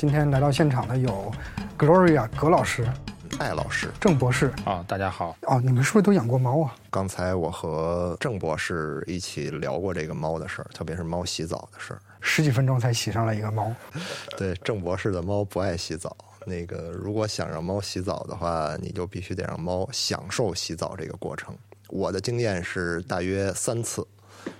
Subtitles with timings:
[0.00, 1.30] 今天来到现场的有
[1.78, 2.90] Gloria 葛老师、
[3.38, 4.50] 艾老师，郑博士。
[4.64, 5.36] 啊，大家好。
[5.42, 6.74] 哦，你们是不是都养过猫啊？
[6.88, 12.00] 刚才我和郑博士一起聊过这个猫的事儿，特别是猫洗澡的事儿。
[12.22, 13.70] 十几分钟才洗上来一个猫，
[14.38, 16.16] 对，郑博士的猫不爱洗澡。
[16.46, 21.54] 那个，如果想让猫洗澡的话，你就必须得让猫享受洗澡这个过程。
[21.90, 24.02] 我的经验是，大约三次，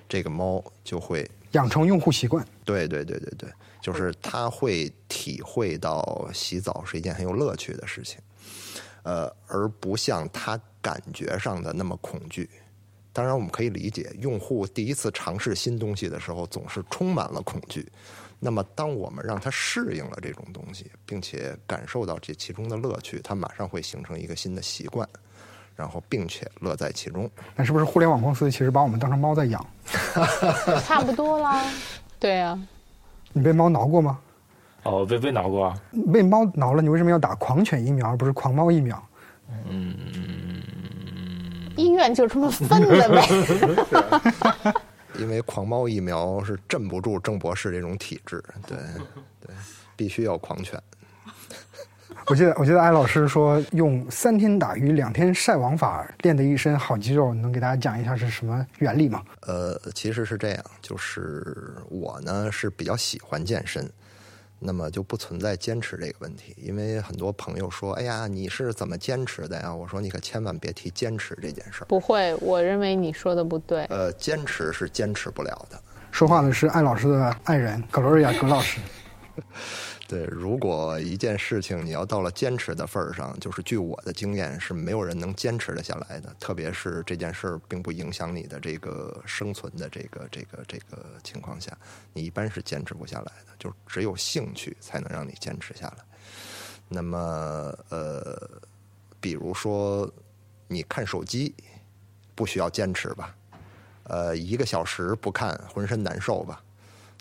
[0.07, 2.45] 这个猫就会养成用户习惯。
[2.62, 3.50] 对对对对对，
[3.80, 8.20] 就是他会体会到洗澡是一件很有乐趣的事情，
[9.02, 12.48] 呃，而不像他感觉上的那么恐惧。
[13.12, 17.91] 当然，我们可以理解，用户第一次尝试新东西的时候，总是充满了恐惧。
[18.38, 25.06] 那么，当我们让他适应了这种东西，并且感受到这其中的乐趣，他马上会形成一个新的习惯，
[25.74, 27.28] 然后并且乐在其中。
[27.56, 29.66] 那是不是互联网公司其实把我们当成猫在养？
[30.86, 31.64] 差不多啦，
[32.19, 32.58] 对呀、
[33.33, 34.19] 你被猫挠过吗？
[34.83, 35.80] 哦，被被挠过啊？
[36.12, 39.03] 被猫挠了，你为什么要打狂犬疫苗而不是狂猫疫苗？
[39.69, 39.95] 嗯
[41.77, 44.75] 医院就这么分的呗。
[45.19, 48.78] 因为狂猫疫苗是镇不住郑博士这种体质，对
[49.41, 49.55] 对，
[49.97, 50.81] 必须要狂犬。
[52.26, 59.22] 我记得，我记得艾老师说用三天打鱼两天晒网法练的一身好肌肉，你能给大家讲一下是什么原理吗？
[59.42, 63.91] 呃，其实是这样，就是我呢是比较喜欢健身，
[64.58, 66.54] 那么就不存在坚持这个问题。
[66.58, 71.86] 因为很多朋友说：“哎呀，你是怎么坚持的呀？”我说：“你可千万别提坚持这件事儿。
[71.86, 73.84] 不会，我认为你说的不对。
[73.86, 75.80] 呃，坚持是坚持不了的。
[76.12, 78.80] 说话的是艾老师的爱人 Gloria 葛老师。
[80.11, 86.34] 对，如果一件事情你要到了坚持的份儿上，就是据我的经验是没有人能坚持得下来的。
[86.41, 91.78] 特别是这件事儿并不影响你的这个生存的这个这个这个情况下，
[92.12, 93.55] 你一般是坚持不下来的。
[93.56, 96.05] 就只有兴趣才能让你坚持下来。
[96.88, 98.50] 那么呃，
[99.20, 100.12] 比如说
[100.66, 101.54] 你看手机，
[102.34, 103.32] 不需要坚持吧？
[104.03, 106.60] 呃，一个小时不看浑身难受吧？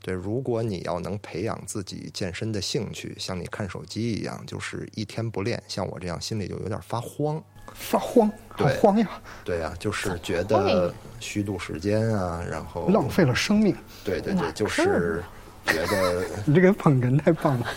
[0.02, 7.44] 对，如果你要能培养自己健身的兴趣，像你看手机一样，就是一天不练，像我这样心里就有点发慌。
[7.76, 13.76] 发慌，好慌呀，对呀、就是觉得虚度时间啊，然后浪费了生命。
[14.04, 15.24] 对对对，就是
[15.66, 17.68] 觉得 你这个捧哏太棒了。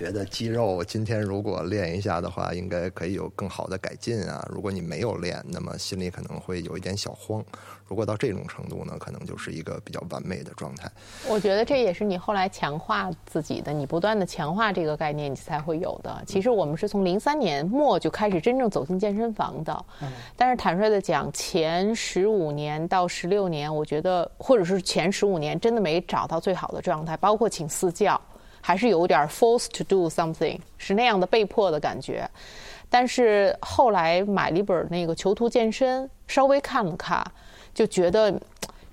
[0.00, 4.42] 觉得肌肉今天如果练一下的话，应该可以有更好的改进啊。
[4.50, 7.44] 如果你没有练，那么心里可能会有一点小慌。
[7.86, 10.90] 如果到这种程度呢，可能就是一个比较完美的状态。
[11.28, 16.22] 我觉得这也是你后来强化自己的，你不断的强化这个概念，你才会有的。
[16.26, 19.84] 其实我们是从零三年末就开始真正走进健身房的，
[20.34, 28.18] 但是坦率的讲，前十五年到十六年，我觉得或者是前十五年，真的没找到最好的状态，包括请私教，
[28.60, 32.28] 还是有点 force to do something，是那样的被迫的感觉。
[32.88, 37.24] 但是后来买了一本那个《囚徒健身》，稍微看了看，
[37.72, 38.34] 就觉得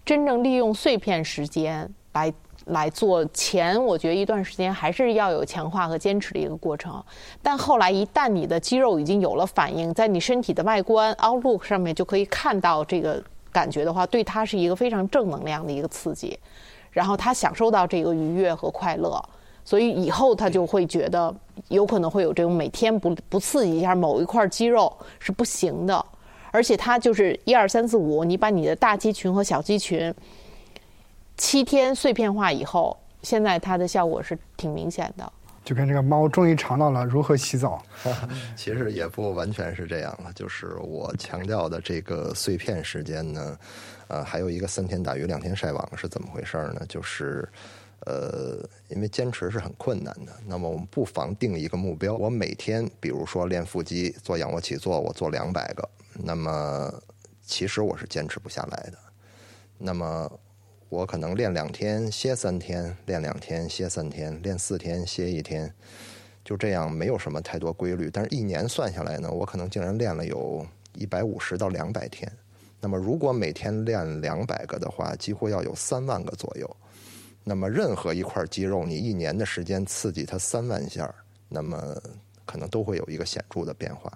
[0.05, 2.33] 真正利用碎片时间来
[2.65, 7.03] 来做前，我觉得一段时间还是要有强化和坚持的一个过程。
[7.41, 16.37] 但后来一旦你的肌肉已经有了反应，在你身体的外观 outlook 上面就可以看到这个感觉的话，对它是一个非常正能量的一个刺激，
[16.91, 19.19] 然后他享受到这个愉悦和快乐。
[19.67, 21.35] 所以以后他就会觉得
[21.67, 26.05] 有可能会有这种每天不不刺激一下某一块肌肉是不行的，
[26.51, 30.13] 而且它就是一二三四五，你把你的大肌群和小肌群
[31.35, 35.33] 七天碎片化以后，现在它的效果是挺明显的。
[35.65, 37.83] 就跟这个猫终于尝到了如何洗澡。
[38.55, 43.57] 其实也不完全是这样了，就是我强调的这个碎片时间呢，
[44.07, 46.85] 呃，还有一个三天打鱼两天晒网是怎么回事呢？
[46.87, 47.45] 就是，
[48.05, 56.93] 呃，因为坚持是很困难的，那么我们不妨定一个目标，我每天比如说练腹肌、做仰卧起坐，我做两百个，那么
[57.45, 58.97] 其实我是坚持不下来的，
[59.77, 60.39] 那么。
[60.89, 65.69] 我可能练两天歇三天，练两天歇三天，练四天歇一天，
[66.45, 68.09] 就这样没有什么太多规律。
[68.09, 72.31] 但是，一年算下来呢，我可能竟然练了有一百五十到两百天。
[72.79, 76.77] 那么，如果每天练两百个的话，几乎要有三万个左右。
[77.49, 81.09] 那么，任何一块肌肉，你一年的时间刺激它三万下，
[81.47, 81.95] 那么
[82.45, 84.11] 可能都会有一个显著的变化。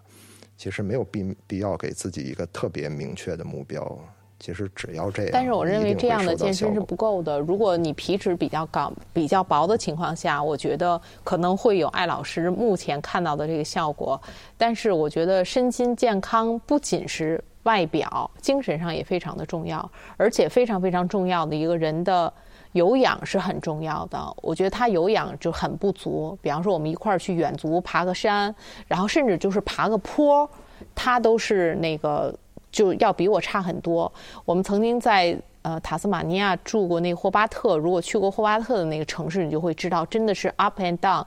[0.57, 3.97] 其实没有必必要给自己一个特别明确的目标。
[4.37, 7.39] 其实只要这样，但是我认为这样的健身是不不够的。
[7.39, 14.21] 如果你皮脂比较高、比较薄的情况下，我觉得可能会有艾老师目前看到的这个效果。
[14.57, 22.33] 但是我觉得身心健康不仅是外表，精神上也非常的重要，而且非常非常重要的一个人的
[22.73, 24.17] 有氧是很重要的。
[24.41, 26.37] 我觉得他有氧就很不足。
[26.41, 28.53] 比方说，我们一块儿去远足，爬个山，
[28.87, 30.49] 然后甚至就是爬个坡，
[30.95, 32.33] 他都是那个
[32.71, 34.11] 就要比我差很多。
[34.45, 41.25] 我们曾经在呃塔斯马尼亚住过那个霍巴特，如果去过霍巴特的那个城市，你就会知道，真的是 up and down。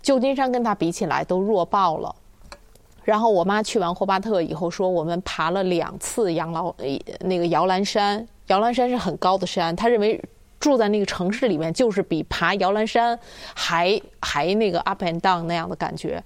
[0.00, 2.14] 旧金山跟他比起来都弱爆了。
[3.02, 6.86] 然后我妈去完霍巴特以后说，我们爬了两次养老呃
[7.20, 8.26] 那个摇篮山。
[8.48, 10.18] 摇篮山是很高的山，他认为
[10.60, 13.18] 住在那个城市里面就是比爬摇篮山
[13.54, 16.22] 还还那个 up and down 那样的感觉。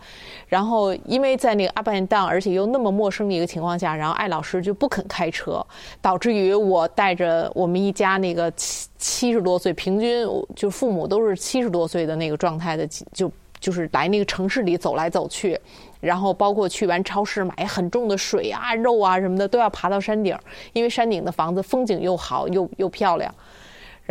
[0.49, 5.65] 然后因为在那个 up and down，而且又那么陌生的一个情况下，然后艾老师就不肯开车，
[6.01, 10.27] 导致于我带着我们一家那个七七十多岁，平均
[10.57, 13.31] 就父母都是七十多岁的那个状态的，就
[13.61, 15.59] 就是来那个城市里走来走去。
[16.01, 20.37] 然后包括去完超市买很重的水啊、肉啊什么的，都要爬到山顶，
[20.73, 23.33] 因为山顶的房子风景又好又又漂亮。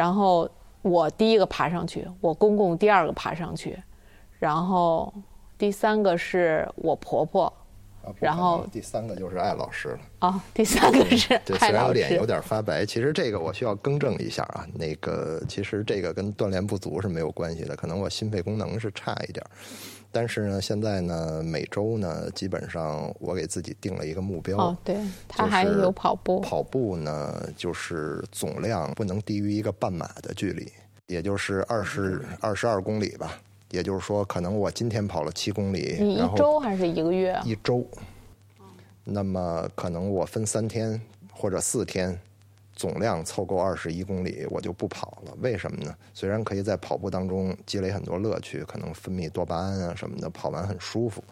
[0.02, 0.50] 然后
[0.82, 3.78] 我第一个爬上去，我公公第二个爬上去，
[4.40, 5.14] 然后
[5.60, 7.54] 第三个是我婆婆，
[8.20, 10.00] 然后第三个就是艾老师了。
[10.18, 14.66] 啊，第三个是对，虽然脸有点发白，其实这个我需要更正一下啊。
[14.74, 19.46] 那个其实这个跟锻炼不足是没有关系的，可能我心肺功能是差一点。
[20.12, 24.58] 但是呢，现在呢，每周呢，基本上我给自己定了一个目标。
[24.58, 24.98] 哦，对，
[25.28, 26.42] 他还有跑步。
[26.42, 30.70] 跑步呢，就是总量不能低于一个半马的距离，
[31.08, 33.40] 也就是二十二十二公里吧。
[33.70, 37.40] 也就是说，可能我今天跑了七公里，你一周还是一个月？
[37.46, 37.88] 一周。
[39.06, 42.20] 那么可能我分三天或者四天。
[42.82, 45.32] 总量凑够二十一公里，我就不跑了。
[45.40, 45.96] 为什么呢？
[46.16, 51.24] 虽然可以在跑步当中积累很多乐趣，可能分泌多巴胺啊什么的，跑完很舒服。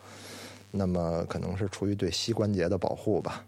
[0.70, 3.44] 那么可能是出于对膝关节的保护吧。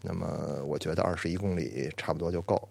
[0.00, 2.68] 那么我觉得二十一公里差不多就够。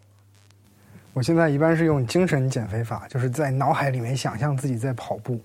[1.11, 5.37] 我现在一般是用精神减肥法，就是在脑海里面想象自己在跑步，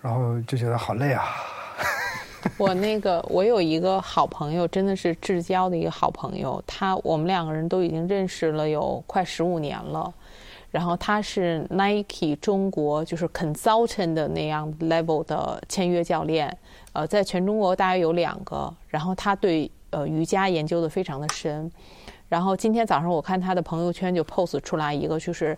[0.00, 1.24] 然后就觉得好累啊。
[2.58, 6.62] 我那个，我有一个好朋友，真的是至交的一个好朋友。
[6.66, 10.12] 他我们两个人都已经认识了有快十五年了。
[10.70, 16.54] 然后他是 Nike 中国就是 consultant 的那样 level 的签约教练，
[16.92, 18.72] 呃，在全中国大约有两个。
[18.88, 21.70] 然后他对呃瑜伽研究的非常的深。
[22.28, 25.56] 然后今天早上我看他的朋友圈就 post 出来一个，就是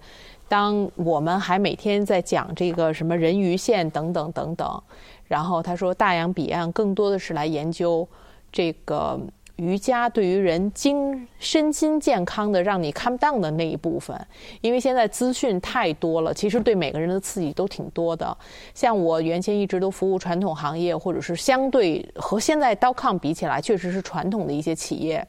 [0.49, 4.83] 当我们还每天在讲这个什么人鱼线等等等等。
[5.28, 8.06] 然后他说，大洋彼岸更多的是来研究
[8.52, 9.19] 这个
[9.56, 14.14] 瑜伽对于人精身心健康的让你看不到的那一部分，
[14.61, 18.37] 因为现在资讯太多了，其实对每个人的刺激都挺多的。
[18.75, 25.26] 像我原先一直都服务传统行业，或者是相对和现在刀抗比起来，确实是传统的一些企业，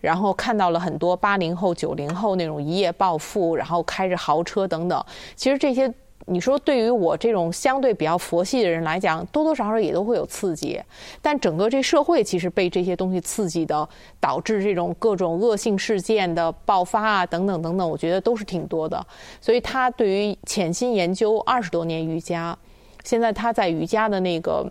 [0.00, 5.04] 然后看到了很多八零后、九零后那种一夜暴富，然后开着豪车等等，
[5.36, 5.92] 其实这些。
[6.28, 10.82] 你说对于我这种相对比较佛系的人来讲，多多少少也都会有刺激，
[11.22, 13.88] 但整个这社会其实被这些东西刺激的，
[14.18, 19.06] 导致这种各种恶性事件的爆发啊，等等等等，我觉得都是挺多的。
[19.40, 22.58] 所以他对于潜心研究二十多年瑜伽，
[23.04, 24.66] 现在他在瑜伽的那个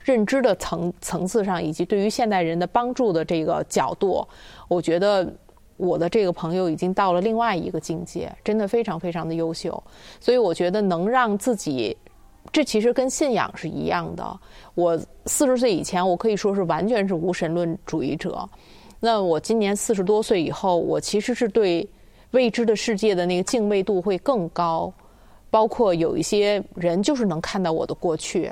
[0.00, 4.28] 认知的层层次上，以及对于现代人的帮助的这个角度，
[4.68, 5.32] 我觉得。
[5.76, 9.82] 我的这个朋友已经到了另外一个境界，真的非常非常的优秀，
[10.20, 11.96] 所以我觉得能让自己，
[12.52, 14.40] 这其实跟信仰是一样的。
[14.74, 18.48] 我四十岁以前，我可以说是完全是无神论主义者。
[19.00, 21.86] 那我今年四十多岁以后，我其实是对
[22.30, 24.92] 未知的世界的那个敬畏度会更高，
[25.50, 28.50] 包括有一些人就是能看到我的过去。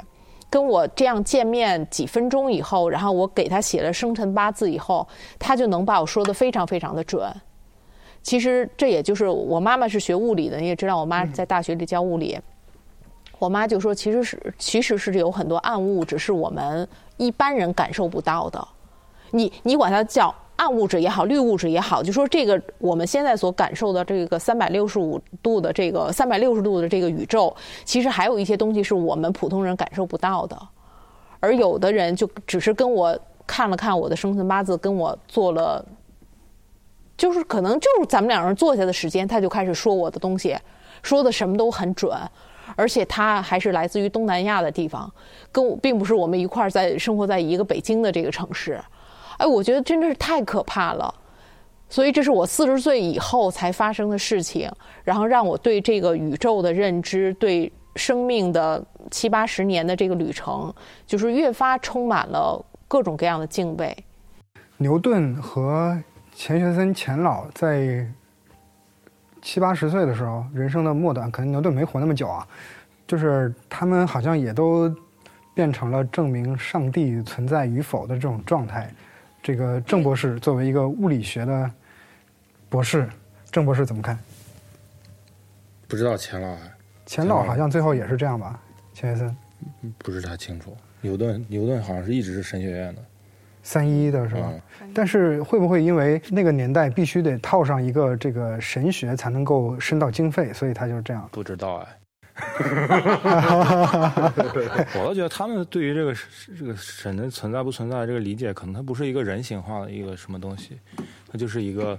[0.55, 5.05] 跟我这样见面几分钟以后，然后我给他写了生辰八字以后，
[5.37, 7.29] 他就能把我说的非常非常的准。
[8.23, 12.39] 其实这也就是我妈妈是学物理的，你也知道，我妈在大学里教物理。
[13.41, 18.69] 我妈就说，其实是其实是有很多暗物质是我们一般人感受不到的。
[19.33, 20.33] 你你管它叫。
[20.57, 30.57] 暗物质也好，绿物质也好，就说这个我们现在所感受的这个三百六十五度的这个三百六十度的这个宇宙，其实还有一些东西是我们普通人感受不到的。
[31.41, 35.85] 而有的人就只是跟我看了看我的生辰八字，跟我做了，
[37.17, 40.57] 就是可能就是咱们两人坐下的时间，他就开始说我的东西，
[41.03, 42.17] 说的什么都很准，
[42.77, 45.13] 而且他还是来自于东南亚的地方，
[45.51, 48.81] 跟我并不是我们一块儿在生活在一个北京的这个城市。
[49.45, 51.15] 哎，我觉得真的是太可怕了，
[51.91, 54.73] 所以这是我四十岁以后才发生的事情，
[55.05, 60.75] 然后让我对这个宇宙的认知，对生命的七八十年的这个旅程，
[61.07, 63.95] 就是越发充满了各种各样的敬畏。
[64.79, 66.03] 牛顿和
[66.35, 68.07] 钱学森钱老在
[69.43, 72.49] 七八十岁的时候，人生的末端，可能牛顿没活那么久啊，
[73.07, 74.91] 就是他们好像也都
[75.53, 78.91] 变成了证明上帝存在与否的这种状态。
[79.45, 81.71] 这个郑博士作为一个物理学的
[82.71, 83.07] 博士，
[83.51, 84.19] 郑博士怎么看？
[85.87, 86.61] 不知道钱老啊
[87.05, 88.59] 钱老好像最后也是这样吧？
[88.95, 89.37] 钱学森
[89.99, 90.75] 不是太清楚。
[91.03, 93.03] 牛顿牛顿好像是一直是神学院的，
[93.63, 94.51] 三一的是吧？
[94.81, 101.29] 嗯但是会不会因为那个年代必须得套上一个这个神学才能够申到经费，所以他就是这样？
[101.31, 101.87] 不知道哎。
[104.97, 106.13] 我倒觉得他们对于这个
[106.59, 110.81] 这个神的存在不存在这个理解，可能它不是一个人形化的一个什么东西，
[111.29, 111.99] 它就是一个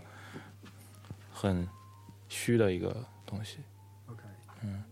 [1.32, 1.66] 很
[2.28, 2.94] 虚的一个
[3.26, 3.60] 东西。
[4.08, 4.24] OK，
[4.64, 4.84] 嗯，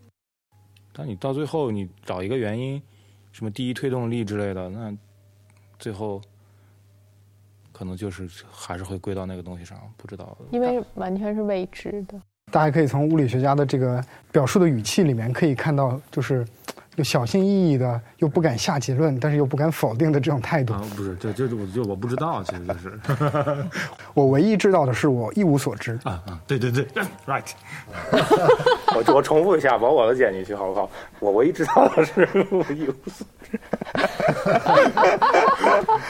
[0.93, 2.81] 但你到最后你找一个原因，
[3.33, 4.95] 什么第一推动力之类的，那
[5.77, 6.21] 最后
[7.73, 10.37] 可能就是还是会归到那个东西上，不知道。
[10.51, 12.21] 因为完全是未知的。
[12.51, 16.45] 大家可以从物理学家的这个表述的语气里面可以看到，就是
[16.95, 20.71] 又小心翼翼的，又不敢下结论，但是又不敢否定的这种态度。
[20.73, 22.99] 啊，不是，这就是我就我不知道，其实就是
[24.13, 25.99] 我唯一知道的是，我一无所知。
[26.03, 26.85] 啊啊，对对对，
[27.25, 27.43] right。
[28.95, 30.87] 我我重复一下，把我的剪进去好不好？
[31.19, 33.59] 我唯一知道的是我一无所知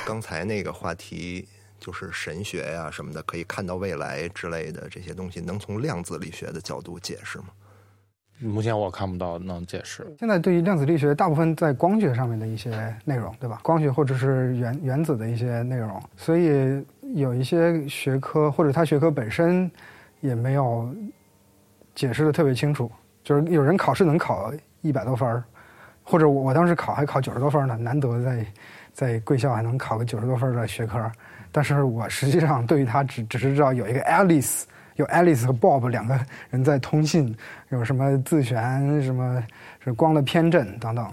[0.05, 1.47] 刚才那个话题
[1.83, 7.47] 就是神学呀、什么的，可以看到未来之类的这些东西，能从量子力学的角度解释吗？
[8.39, 10.07] 目前我看不到能解释。
[10.17, 12.71] 现在对于量子力学，大部分在光学上面的一些
[13.03, 13.59] 内容，对吧？
[13.61, 16.85] 光学或者是原原子的一些内容，所以
[17.15, 19.69] 有一些学科或者它学科本身
[20.21, 20.89] 也没有
[21.93, 22.89] 解释的特别清楚。
[23.25, 25.43] 就是有人考试能考一百多分儿，
[26.01, 28.45] 或者我我当时考还考九十多分呢，难得在
[28.93, 31.09] 在贵校还能考个九十多分的学科。
[31.53, 34.63] 但是我实际上对于它只只是知道有一个 Alice，
[34.95, 36.19] 有 Alice 和 Bob 两个
[36.49, 37.33] 人在通信，
[37.69, 39.41] 有什么自旋，什么
[39.79, 41.07] 是光的偏振等等。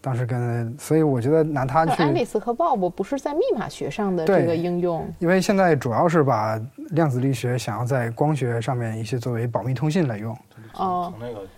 [0.00, 6.58] 当时跟，所以我觉得拿它 Alice 和 Bob 不是在密码学上的这个应用，因为现在主要是把
[6.90, 10.36] 量子力学想要在光学上面一些作为保密通信来用。
[10.74, 11.12] 哦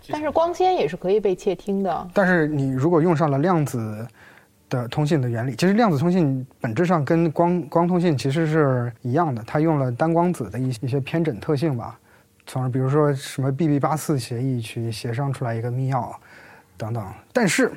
[0.09, 2.07] 但是光纤也是可以被窃听的。
[2.13, 4.07] 但是你如果用上了量子
[4.69, 11.99] 的通信的原理，其实量子通信本质上跟光光通信其实是一样的，它用了单光子的一一些偏振特性吧，
[12.45, 16.13] 从而比如说什么 BB 八四协议去协商出来一个密钥
[16.77, 17.03] 等等。
[17.33, 17.71] 但是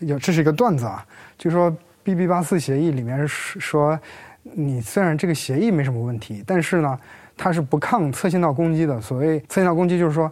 [0.00, 1.06] 有这是一个段子啊，
[1.38, 3.98] 就说 BB 八四协议里面是说，
[4.42, 6.98] 你虽然这个协议没什么问题，但是呢，
[7.36, 9.00] 它是不抗侧信道攻击的。
[9.00, 10.30] 所谓侧信道攻击，就是说。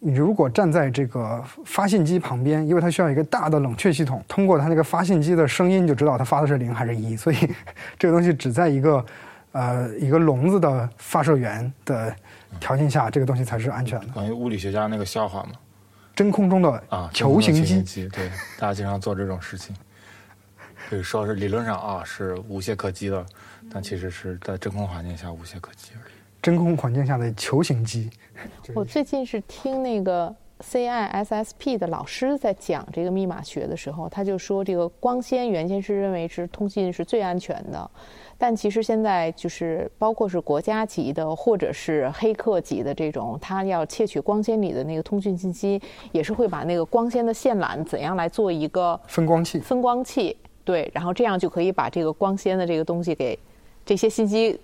[0.00, 7.36] 你如果站在这个发信机旁边，因为它需要一个大的冷却系统，通过它那个发信机的声音就知道它发的是零还是一，所以
[7.98, 9.04] 这个东西只在一个
[9.52, 12.14] 呃一个笼子的发射源的
[12.60, 14.06] 条件下，这个东西才是安全的。
[14.14, 15.52] 关于物理学家那个笑话嘛，
[16.14, 18.28] 真空中的啊，球形机，机，对，
[18.58, 19.74] 大家经常做这种事情。
[20.90, 23.26] 就是说是理论上啊是无懈可击的，
[23.70, 26.07] 但其实是在真空环境下无懈可击而已。
[26.42, 28.10] 真空环境下的球形机。
[28.74, 37.90] 我最近是听那个 CISSP 的老师在讲这个密码学的时候，他就说这个光纤原先是认为是通信是最安全的，
[38.36, 45.80] 但其实现在就是包括是国家级的或者是黑客级的这种，他要窃取光纤里的那个通讯信息，
[46.12, 53.38] 也是会把那个光纤的线缆怎样来做一个分光器，分光器，对，然后这样就可以把这个光纤的这个东西给
[53.84, 54.58] 这些信息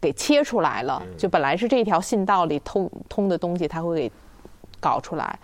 [0.00, 1.02] 给切出来了。
[1.16, 4.12] 就本来是这条信道里通通的东西，它会给
[4.80, 5.38] 搞出来。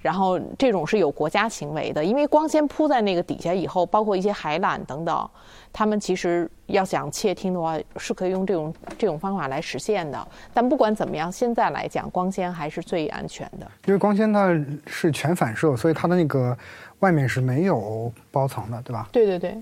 [0.00, 5.30] 然后这种是有国家行为的，因为光纤铺在那个底下以后，包括一些海缆等等，
[5.72, 10.28] 他们其实要想窃听的话，是可以用这种这种方法来实现的。
[10.54, 13.68] 但不管怎么样，现在来讲，光纤还是最安全的。
[13.86, 16.56] 因为光纤它是全反射，所以它的那个
[17.00, 19.08] 外面是没有包层的，对吧？
[19.10, 19.60] 对对对，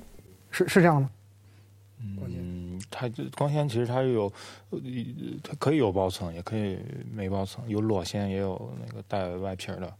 [0.50, 1.10] 是是这样的吗？
[1.98, 2.14] 嗯，
[2.98, 4.32] 它这光纤其实它有，
[4.70, 4.80] 呃
[5.42, 6.78] 它可以有包层，也可以
[7.12, 9.92] 没包层，有裸线，也有那个带外皮的。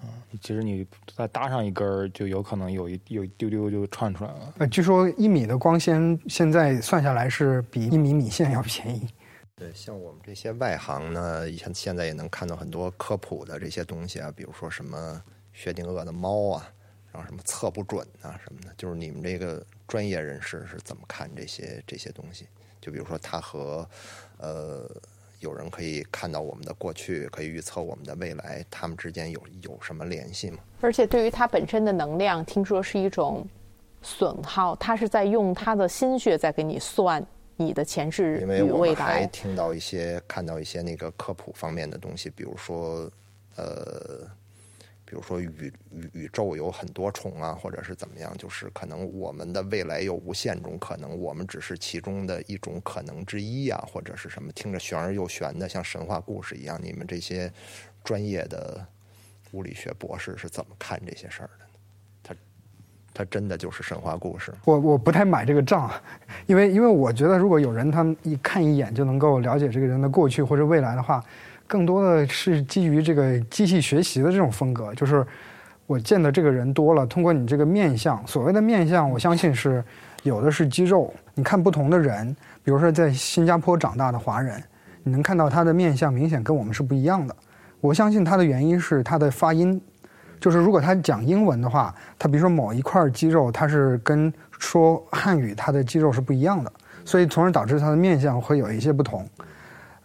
[0.00, 0.08] 嗯，
[0.40, 4.54] 其实你再搭上一根儿，就有可能有一有一丢丢就串出来了。
[4.58, 9.08] 呃，据说一米的光纤现在算下来是比一米米线要便宜。
[9.56, 15.20] 对，像我们这些外行呢，现现在也能看到很多科普的这些东西啊，比如说什么
[15.52, 16.70] 薛定谔的猫啊，
[17.10, 22.46] 然后什么测不准啊什么的，就是你们这个专业人士是怎么看这些这些东西？
[22.80, 23.88] 就比如说他和
[24.36, 24.88] 呃
[25.40, 30.58] 有人可以看到我们的过去，可以预测我们的未来，他们之间有有什么联系吗？
[30.80, 33.44] 而且对于它本身的能量，听说是一种
[34.02, 37.24] 损耗，它是在用他的心血在给你算
[37.56, 38.94] 你的前世因为我与未来。
[38.94, 43.10] 们还听到一些、看到一些那个科普方面的东西，比如说，
[43.56, 44.24] 呃，
[45.08, 56.78] 比如说宇宇宇宙有很多重啊，或者是怎么样，就是可能我们的未来有无限种可能，我们只是其中的一种可能之一啊，或者是什么，听着玄而又玄的，像神话故事一样。
[56.82, 57.50] 你们这些
[58.04, 58.86] 专业的
[59.52, 61.70] 物理学博士是怎么看这些事儿的呢？
[62.22, 62.34] 他
[63.14, 64.52] 他真的就是神话故事？
[64.66, 65.90] 我我不太买这个账，
[66.46, 71.24] 因为因为我觉得如果有人他们一看一眼就能够了解这个人的过去或者未来的话，
[71.68, 75.24] 更多的是基于这个机器学习的这种风格，就是
[75.86, 79.84] 我见的这个人多了，通过你这个面相，所谓的面相，我相信是
[80.22, 81.12] 有的是肌肉。
[81.34, 82.34] 你看不同的人，
[82.64, 84.60] 比如说在新加坡长大的华人，
[85.04, 87.36] 你能看到他的面相明显跟我们是不一样的。
[87.80, 89.80] 我相信他的原因是他的发音，
[90.40, 96.72] 就是如果他讲英文的话，他比如说某一块肌肉，他是跟说汉语他的肌肉是不一样的，
[97.04, 99.28] 所以从而导致他的面相会有一些不同。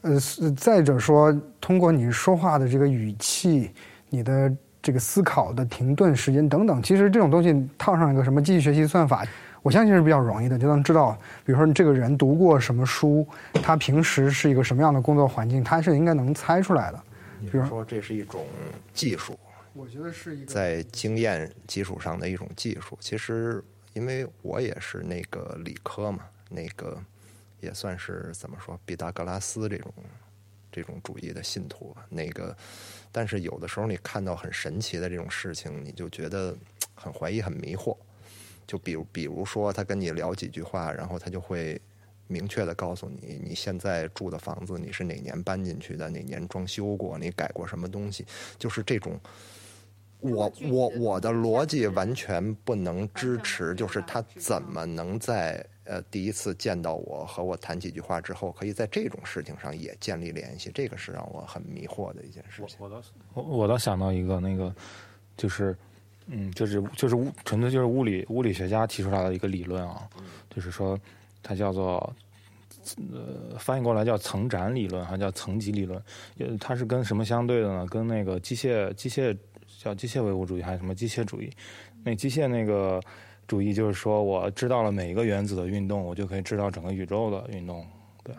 [0.03, 0.19] 呃，
[0.55, 3.72] 再者说，通过你说话的这个语气，
[4.10, 9.25] 你的这个思考的停顿时间等等，其实这种东西套上一个什么机器学习算法，
[9.62, 17.01] 我相信是比较容易的，就能知道，比如说你这个人读过什么书，他平时是一个什么样的工作环境，他是应该能猜出来的。
[17.50, 18.45] 比如说，这是一种
[18.93, 19.39] 技术，
[19.74, 22.98] 我觉得是一个在经验基础上的一种技术。
[23.00, 26.19] 其实，因为我也是那个理科嘛，
[26.50, 26.98] 那个
[27.63, 29.93] 也算是怎么说，毕达哥拉斯这种
[30.72, 32.05] 这种主义的信徒吧。
[32.10, 32.55] 那个，
[33.12, 36.55] 但是有的时候你看到很神奇的这种事情，你就觉得
[36.93, 37.96] 很怀疑、很迷惑。
[38.67, 41.79] 就比如，比如说他跟你聊几句话，然后他就会
[42.27, 48.25] 明确的告诉你，你现在住的房子你是哪年搬进去的，哪年装修过，你改过什么东西，
[48.58, 49.20] 就是这种。
[50.20, 62.78] 我我我的逻辑完全不能支持，就是他怎么能在呃第一次见到我和我谈几句话之后，可以在这种事情上也建立联系，这个是让我很迷惑的一件事情。
[62.80, 63.02] 我倒
[63.34, 64.74] 我我倒想到一个那个，
[65.36, 65.75] 就是
[66.28, 70.07] 嗯，就是就是物纯粹就是物理物理学家提出来的一个理论啊，
[70.50, 70.98] 就是说
[71.42, 72.16] 它叫做
[73.12, 76.01] 呃翻译过来叫层展理论，还叫层级理论。
[76.40, 77.86] 呃，它是跟什么相对的呢？
[77.88, 79.38] 跟那个机械机械
[79.79, 81.51] 叫机械唯物主义还是什么机械主义？
[82.05, 83.01] 那机械那个
[83.53, 87.85] 主义就是说我知道了每一个原子的运动，我就可以知道整个宇宙的运动，
[88.24, 88.33] 对。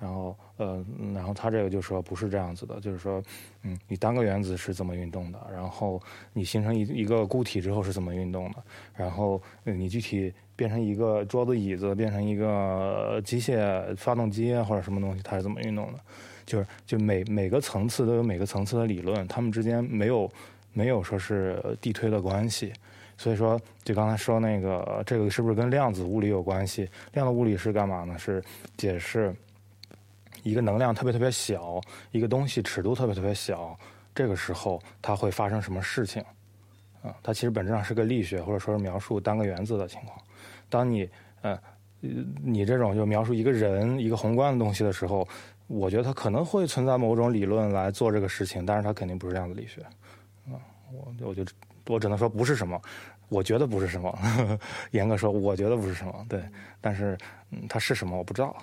[0.00, 3.20] 然后呃，然后他这个就说不是这样子的，就是说，
[3.62, 6.00] 嗯，你单个原子是怎么运动的，然后
[6.32, 8.62] 你形成一一个固体之后是怎么运动的，
[8.94, 15.98] 然后你具体变成一个桌子、椅子，变成一个机械发动机啊或者什么东西，它是怎么运动的？
[16.46, 20.30] 就是就每每个层次都有每个层次的理论，它们之间没有
[20.72, 22.72] 没有说是递推的关系。
[23.16, 26.88] 所以说，就刚才说那个，这个是不是跟量子物理有关系？
[27.12, 28.18] 量子物理是干嘛呢？
[28.18, 28.42] 是
[28.76, 29.34] 解释
[30.42, 33.78] 一个能量特别特别小，一个东西尺度特别特别小，
[34.14, 36.22] 这个时候它会发生什么事情？
[37.02, 40.18] 啊，它其实本质上是个力学，或者说是描述单个原子的情况。
[40.68, 41.08] 当你
[41.42, 41.58] 呃，
[42.42, 45.26] 你这种就描述一个人一个宏观的东西的时候，
[45.66, 49.82] 我觉得它可能会存在某种理论来做这个事情，但是它肯定不是量子力学。
[50.50, 50.60] 啊，
[50.92, 51.44] 我我就
[51.86, 52.80] 我只能说不是什么，
[53.28, 54.18] 我觉得不是什么。
[54.92, 56.42] 严格说，我觉得不是什么，对。
[56.80, 57.16] 但是，
[57.50, 58.54] 嗯，它是什么我不知道。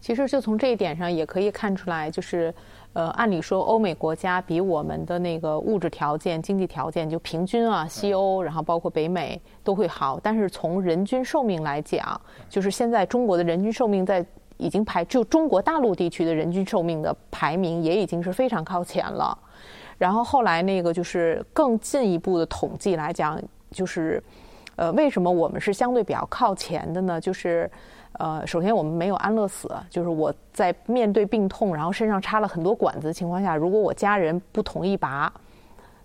[0.00, 2.54] 其实就从这一点上也可以看出来，就是，
[2.92, 10.20] 呃，按理说欧美国家比我们的那个物质条件、经济条件就平均啊，西欧，然后包括北美都会好。
[10.22, 14.22] 但是从人均寿命来讲，就是现在中国的人均寿命在
[14.58, 19.36] 已经排就中国大陆地区的人均寿命的排名也已经是非常靠前了。
[19.98, 24.22] 然后后来那个就是更进一步的统计来讲，就是，
[24.76, 27.20] 呃，为什么我们是相对比较靠前的呢？
[27.20, 27.70] 就是。
[28.16, 35.32] 呃，首先我们没有安乐死，就是我在面对病痛，然后身上插了很多管子的情况下，如果我家人不同意拔，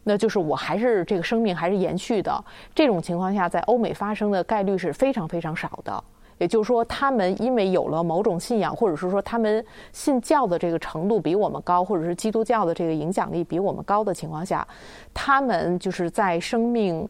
[0.04, 2.43] 那就是我还是这个生命还是延续的。
[2.73, 6.04] 这种情况下，在欧美发生的概率是非常非常少的。
[6.39, 14.67] 也就是说，他们因为有了某种信仰，或者是说他们信教的这个程度比我们高，或者是基督教的这个影响力比我们高的情况下，
[15.13, 17.08] 他们就是在生命。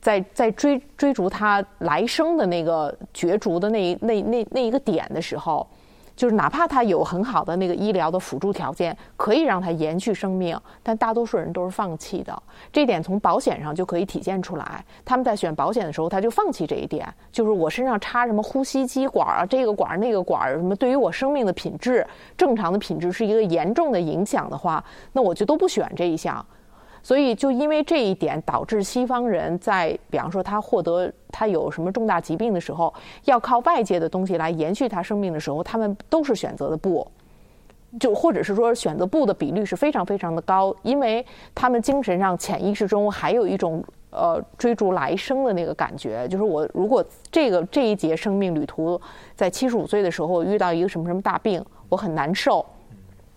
[0.00, 5.64] 在在追追逐他来生的那个角逐的那那那那一个点的时候，
[6.14, 12.42] 就是哪怕他有很好的那个医疗的辅助条件，可以让他延续生命，但大多数人都是放弃的。
[12.72, 14.84] 这点从保险上就可以体现出来。
[15.04, 26.44] 他们在选保险的时候，他就放弃这一点，就是我身上插什么呼吸机管啊，这个管那个管什么，对于我生命的品质、正常的品质是一个严重的影响的话，那我就都不选这一项。
[27.02, 32.92] 所以就因为这一点，导致西方人在比方说他获得他有什么重大疾病的时候，
[33.24, 37.06] 要靠外界的东西来延续他生命的时候，他们都是选择的不。
[38.00, 41.22] 就或者是说选择不的比率是非常非常的高，因为
[41.54, 48.98] 他们精神上潜意识中还有一种呃追逐来生的那个感觉，就是我如果这个这一节生命旅途
[49.34, 52.64] 在七十五岁的时候遇到一个什么什么大病，我很难受，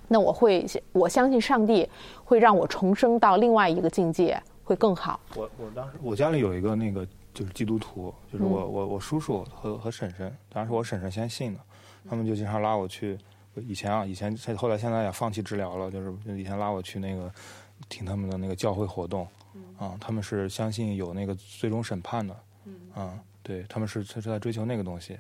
[0.08, 1.88] 那我会我相信上帝
[2.24, 5.20] 会让我重生到另外一个境界会更好。
[5.36, 11.60] 我我当时我家里有一个那个就是基督徒，就是我我我叔叔和和婶婶，当时我婶婶先信的，
[12.10, 13.18] 他们就经常拉我去。
[13.70, 17.32] 以前啊，以前后来现在也放弃治疗了，就是以前拉我去那个
[17.88, 19.26] 听他们的那个教会活动，
[19.78, 22.36] 啊，他们是相信有那个最终审判的，
[22.94, 25.18] 啊，对他们是是在追求那个东西，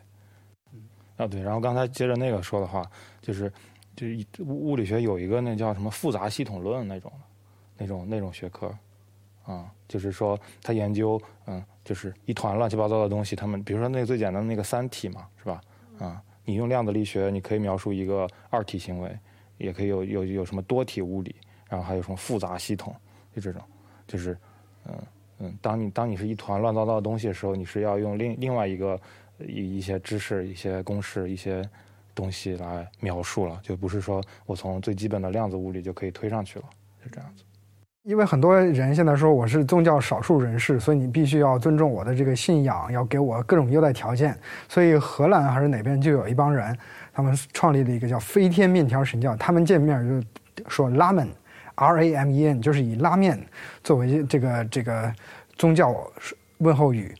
[1.15, 2.85] 啊对，然后刚才接着那个说的话，
[3.21, 3.49] 就是
[3.95, 4.07] 就
[4.43, 7.11] 物物理学有一个那叫什么复杂系统论那种
[7.77, 8.73] 那种那种学科，
[9.43, 15.61] 啊，就是说他研究嗯，就是一团乱七八糟的东西，他们比如说那个最简单的那个三体嘛，是吧？
[15.99, 16.21] 啊。
[16.47, 19.17] 你用量子力学，你可以描述一个二体行为，
[19.57, 21.35] 也可以有有有什么多体物理，
[21.67, 22.95] 然后还有什么复杂系统，
[23.35, 23.59] 就这种，
[24.05, 24.37] 就是，
[24.85, 24.95] 嗯
[25.39, 29.01] 嗯，当你当你是一团乱糟糟的东西的时候，你是要用另另外一个
[29.39, 31.67] 一一些知识、一些公式、一些
[32.15, 36.65] 东西来描述了，就不是说我从最基本的量子物理就可以推上去了，
[37.03, 37.43] 是这样子。
[38.03, 44.37] 因为很多人现在说我是宗教少数人士，所以你必须要尊重我的这个信仰，要给我各种优待条件。
[44.69, 46.77] 所以荷兰还是哪边就有一帮人，
[47.11, 49.35] 他们创立了一个叫飞天面条神教。
[49.35, 50.23] 他们见面
[50.55, 51.27] 就说拉面
[51.73, 53.43] ，R A M E N，就是以拉面
[53.83, 55.11] 作为这个这个
[55.57, 55.95] 宗教
[56.59, 57.11] 问候语。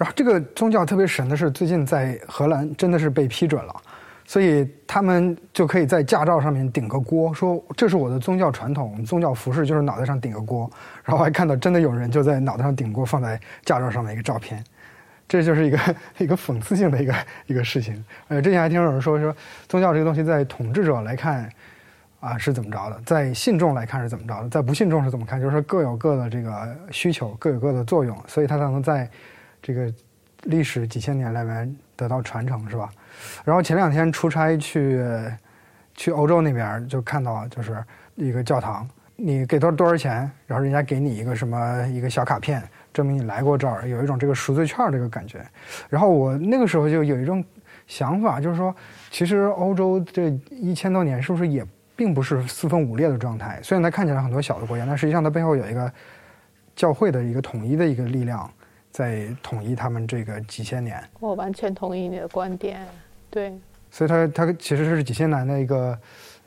[0.00, 3.76] 然后这个宗教特别神的是，最近在荷兰真的是被批准了。
[4.24, 10.70] 所以他们就可以在驾照上面顶个锅，说这是我的宗教传统，宗教服饰就是脑袋上顶个锅。
[11.04, 14.64] 然后还看到真的有人就在脑袋上顶锅，放在驾照上的一个照片，
[15.28, 15.78] 这就是一个
[16.16, 17.14] 一个讽刺性的一个
[17.46, 18.02] 一个事情。
[18.28, 19.36] 呃，之前还听有人说说
[19.68, 21.50] 宗教这个东西在统治者来看
[22.20, 29.10] 啊是怎么着的，在信众来看是怎么着的，在不信众是怎么看，就是说各有各的这个需求，各有各的作用，所以它才能在
[29.62, 29.92] 这个
[30.44, 32.88] 历史几千年来面得到传承，是吧？
[33.44, 35.04] 然后前两天出差去，
[35.94, 37.76] 去欧洲那边就看到就是
[38.14, 45.44] 一个教堂，你给多多少钱，然后人家给你一个什么一个小卡片，证明你来过这儿，有一种这个赎罪券这个感觉。
[45.88, 47.44] 然后我那个时候就有一种
[47.86, 48.74] 想法，就是说，
[49.10, 51.62] 其实欧洲这一千多年是不是也
[51.94, 53.60] 并不是四分五裂的状态？
[53.62, 55.92] 虽然它看起来很多小的国家，但实际上它背后有一个
[56.74, 58.50] 教会的一个统一的一个力量
[58.90, 61.02] 在统一他们这个几千年。
[61.20, 62.86] 我完全同意你的观点。
[63.30, 63.56] 对，
[63.90, 65.98] 所以它它其实是几千年的一个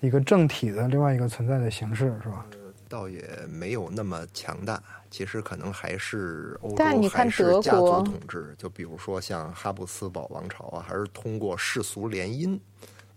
[0.02, 2.46] 一个政体的另外一个存在的形式，是吧？
[2.90, 8.54] 倒也没有那么强大，其实可能还是欧洲还是家族统治。
[8.58, 12.60] 就比如说像哈布斯堡王朝啊，还是通过世俗联姻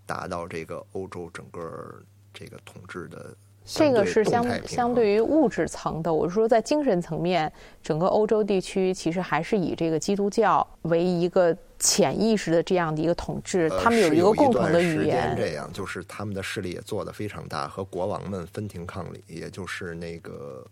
[0.05, 2.01] 达到这个欧洲整个
[2.33, 3.35] 这个统治的。
[3.67, 7.51] 这个是相相对于物质层的，我是说在精神层面，
[7.83, 15.35] 整个欧洲地区其实还是以这个基督教为一个潜意识的这样的一个统治，他们有一个共同的语言。
[15.35, 20.65] 这样，就是他们的势力也做得非常大，和国王们分庭抗礼，也就是那个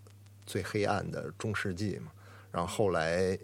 [0.45, 2.09] 最黑暗的中世纪嘛。
[2.49, 3.37] 然后后来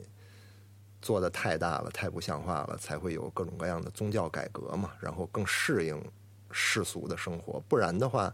[1.02, 6.02] 做的太大了，太不像话了，才会有各种各样的宗教改革嘛，然后更适应
[6.52, 8.34] 世俗的生活，不然的话。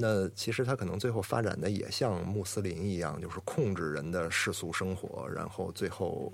[0.00, 6.32] 那其实他可能最后发展的也像穆斯林一样，就是控制人的世俗生活，然后最后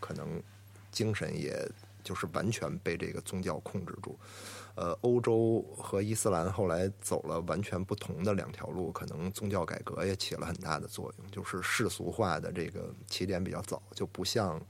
[0.00, 0.42] 可能
[0.90, 1.70] 精神也
[2.02, 4.18] 就是完全被这个宗教控制住。
[4.74, 14.60] 呃，欧洲和伊斯兰后来走了完全不同的两条路，可能宗教改革也起了很大的作用，就是世俗化的这个起点比较早，就不像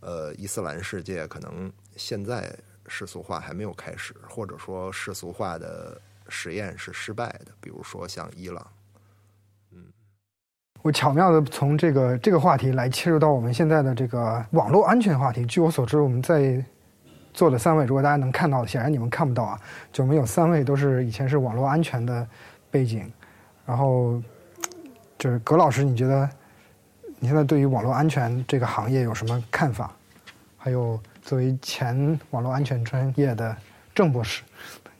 [0.00, 2.52] 呃伊斯兰世界可能现在
[2.88, 6.00] 世俗化还没有开始，或者说世俗化的。
[6.28, 8.66] 实验是失败的，比如说像伊朗，
[9.72, 9.84] 嗯，
[10.82, 15.44] 我巧妙的从这个这个话题来切入到我们现在的这个网络安全话题。
[15.46, 16.64] 据我所知，我们在
[17.32, 19.60] 座的三位，如果大家能看到，显然你们看不到啊，
[19.92, 22.26] 就我们有三位都是以前是网络安全的
[22.70, 23.10] 背景。
[23.64, 24.20] 然后
[25.18, 26.28] 就是葛老师，你觉得
[27.18, 29.92] 你现在对于网络安全这个行业有什么看法？
[30.56, 33.56] 还有作为前网络安全专业的
[33.94, 34.42] 郑博士，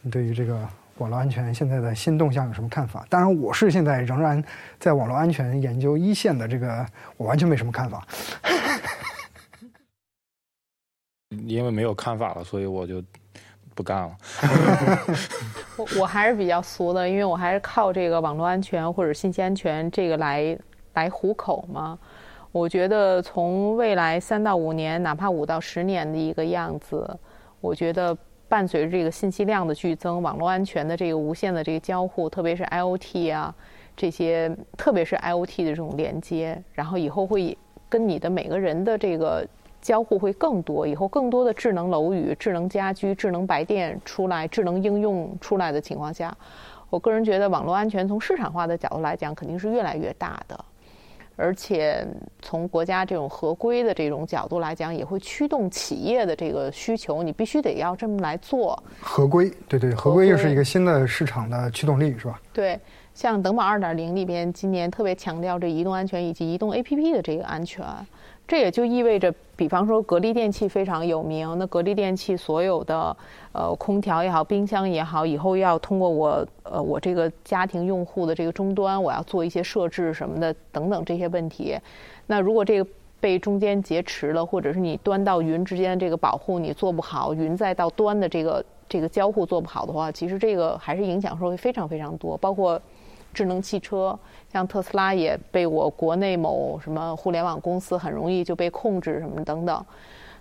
[0.00, 0.68] 你对于这个？
[0.98, 3.06] 网络安全现在的新动向有什么看法？
[3.08, 4.42] 当然，我是现在仍然
[4.78, 8.06] 在网络安全研究一线的这个，我完全没什么看法。
[11.46, 13.02] 因为没有看法了，所以我就
[13.74, 14.16] 不干了。
[15.76, 20.58] 我 我还是比较俗的，因为我还是靠这个网络安全或者信息安全这个来
[20.94, 21.98] 来糊口嘛。
[22.50, 27.18] 我觉得从未来三到五年，哪怕五到十年的一个样子，
[27.60, 28.16] 我觉得
[28.48, 33.54] 伴随着这个信息量的剧增，网络安全的这个无限的这个交互，特别是 IOT 啊
[33.96, 37.56] 这些，特别是 IOT 的这种连接，然后以后会
[37.88, 39.46] 跟你的每个人的这个
[39.80, 46.36] 交互会更多，以后更多的智能楼宇、智能家居、智能白电出来，智能应用出来的情况下，
[46.90, 50.64] 我个人觉得网络安全从市场化的角度来讲，肯定是越来越大的。
[51.38, 52.04] 而且
[52.42, 58.82] 从国家这种合规的这种角度来讲，也会驱动企业的这个需求，你必须得要这么来做。
[59.00, 62.40] 合规，对对，合规又是一个新的市场的驱动力，是吧？
[62.52, 62.76] 对，
[63.14, 67.84] 像等保二点零里边，今年特别强调这移动安全以及移动 APP 的这个安全。
[68.48, 73.14] 这也就意味着，比方说格力电器非常有名，那格力电器所有的
[73.52, 81.76] 呃空调也好，冰箱也好，以后要通过我呃我这个家庭用户的这个终端，我要做一些设置什么的等等这些问题。
[82.26, 92.80] 那如果这个被中间劫持了，或者是你端到云之间这个保护你做不好，云再到端的这个这个交互做不好的话，其实这个还是影响说会非常非常多，包括。
[93.38, 94.18] 智能汽车，
[94.52, 99.86] 像特斯拉也被我国内某什么互联网公司很容易就被控制什么等等，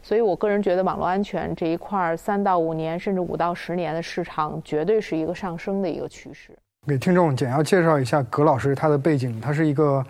[0.02, 6.58] 所以我个人觉得网络安全这一块儿三到五年甚至五到十年的市场绝对是一个上升的一个趋势。
[6.88, 10.04] 给听众简要介绍一下葛老师他的背景，他是一个，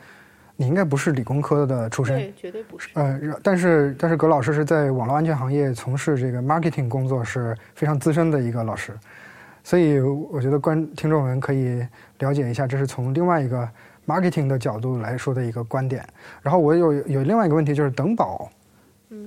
[0.56, 2.88] 你应该不是理工科的出身，对，绝对不是。
[2.94, 8.94] 呃，但是但是葛老师是在网络安全行业从事这个 marketing 工作是非常资深的一个老师。
[9.68, 11.86] 所以我觉得观听众们可以
[12.20, 13.68] 了解一下，这是从另外一个
[14.06, 16.08] marketing 的角度来说的一个观点。
[16.42, 18.50] 然后我有有另外一个问题，就是等保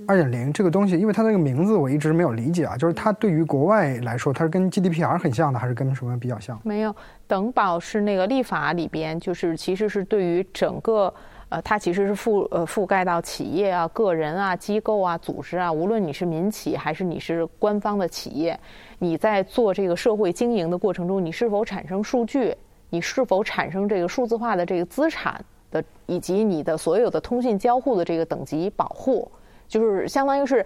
[0.07, 6.59] 二点零这个东西，因为它那个名字我一直没有理解啊，就是它对于国外来说，它是跟 GDPR 很像的，还是跟什么比较像？
[6.65, 11.13] 没有，等保是那个立法里边，就是其实是对于整个。
[11.51, 18.59] 呃，它其实是覆呃覆盖到企业啊、个人啊、机构啊、组织啊，无论你是民企还是你是官方的企业，
[19.01, 22.57] 你在做这个社会经营的过程中，你是否产生数据，
[22.89, 29.29] 你是否产生这个数字化的这个资产的，以及你的所有的通信交互的这个等级保护，
[29.67, 30.65] 就是相当于是，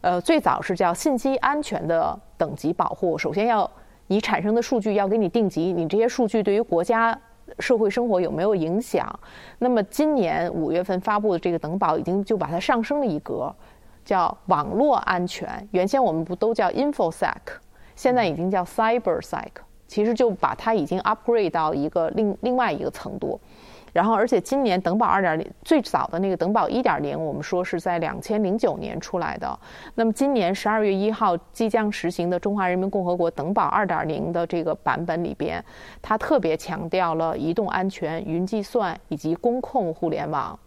[0.00, 3.16] 呃，最早是叫信息安全的等级保护。
[3.16, 3.70] 首先要
[4.08, 7.16] 你产生的数据要给你定级，你这些数据对于国家。
[7.58, 9.08] 社会生活有没有影响？
[9.58, 13.54] 那么今年五月份发布的这个等保已经就把它上升了一格，
[14.04, 15.68] 叫网络安全。
[15.72, 17.34] 原先我们不都叫 infosec，
[17.94, 19.48] 现在已经叫 cybersec，
[19.86, 23.40] 其实就把它已经 upgrade 到一个另另外一个程度。
[23.94, 29.56] 然后，而且今年等保二点零最早的那个等保一点零，我们说是在两千零九年出来的。
[29.94, 35.64] 那么今年十二月一号即将实行的中华人民共和国等保二点零的这个版本里边，
[36.02, 40.58] 它特别强调了移动安全、云计算以及公控互联网。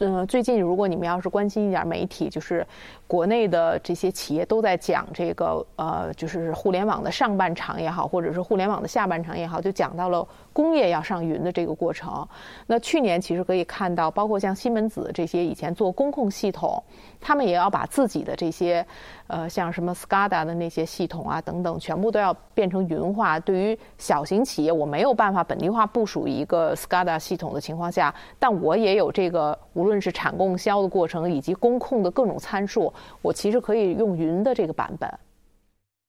[0.00, 2.64] 嗯，最近如果你们要是关心一点媒体，就是
[3.08, 10.24] 国内的这些企业都在讲这个，呃，就是互联网的上半场也好，或者是互联网的下半场也好，就讲到了
[10.58, 12.26] 工业要上云的这个过程。
[12.66, 16.82] 那去年其实可以看到，包括像西门子这些以前做公控系统，
[17.20, 18.84] 他们也要把自己的这些。
[19.28, 23.38] 呃，像什么 SCADA 的那些系统啊，等等，全部都要变成云化。
[23.38, 32.90] 对于小型企业，我没有办法本地化部署一个 SCADA 系统的情况下，但我也有这个，无论是产供销的过程以及工控的各种参数，
[33.20, 35.12] 我其实可以用云的这个版本。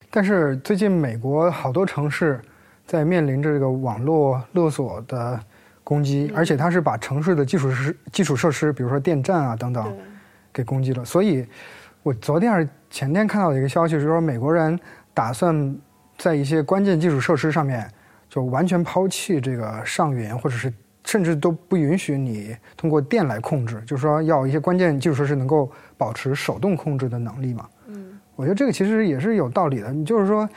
[0.09, 2.41] 但是最近美国好多城市
[2.89, 5.39] 在面临着这个网络勒索的
[5.83, 9.95] 攻击，而且它是把城市的基础设施、基础设施，比如说电站啊等等，
[10.51, 11.05] 给攻击了。
[11.05, 11.45] 所以。
[12.01, 14.79] 我昨天还是前天看到的一个消息，是说美国人
[15.13, 15.77] 打算
[16.17, 17.85] 在一些关键基础设施上面
[18.29, 20.73] 就完全抛弃这个上云，或者是
[21.03, 27.67] 甚至都不允许你通过电来控制，就是说要一些关键基础设施能够保持手动控制的能力嘛。
[27.87, 29.91] 嗯，我觉得这个其实也是有道理的。
[29.91, 30.47] 你就是说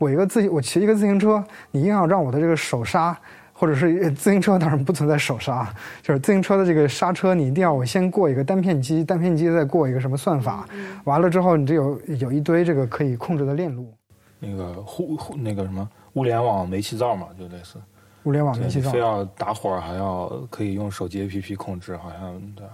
[0.00, 3.16] 我一个自我骑一个自行车，你硬要让我的这个手刹。
[3.52, 10.66] 或者是自行车当然不存在手刹，就是自行车的这个刹车，你一定要我先过一个单片机，单片机再过一个什么算法，
[11.04, 13.92] 完了之后你这有有一堆这个可以控制的链路。
[14.38, 17.76] 那个互互那个什么物联网煤气灶嘛，就类似。
[18.22, 18.90] 物联网煤气灶。
[18.90, 22.64] 非要打火还要可以用手机 APP 控制，好像对，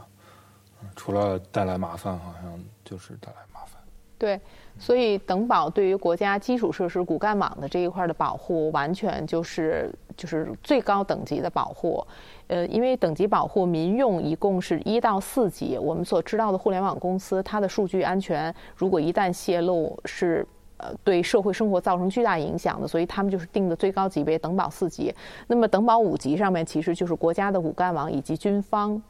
[0.95, 3.83] 除了带来麻烦，好像就是带来麻烦。
[4.17, 4.41] 对。
[4.79, 12.07] 所以，等保对于国家基础设施骨干网的这一块的保护，完全就是就是最高等级的保护。
[12.49, 15.79] 呃，因为等级保护民用一共是一到四级。
[15.79, 25.13] 我们所知道的互联网公司，它的数据安全如果一旦泄露，是呃对社会生活造成巨大影响的，所以他们就是定的最高级别等保四级。
[25.47, 29.03] 那么等保五级上面其实就是国家的骨干网以及军方。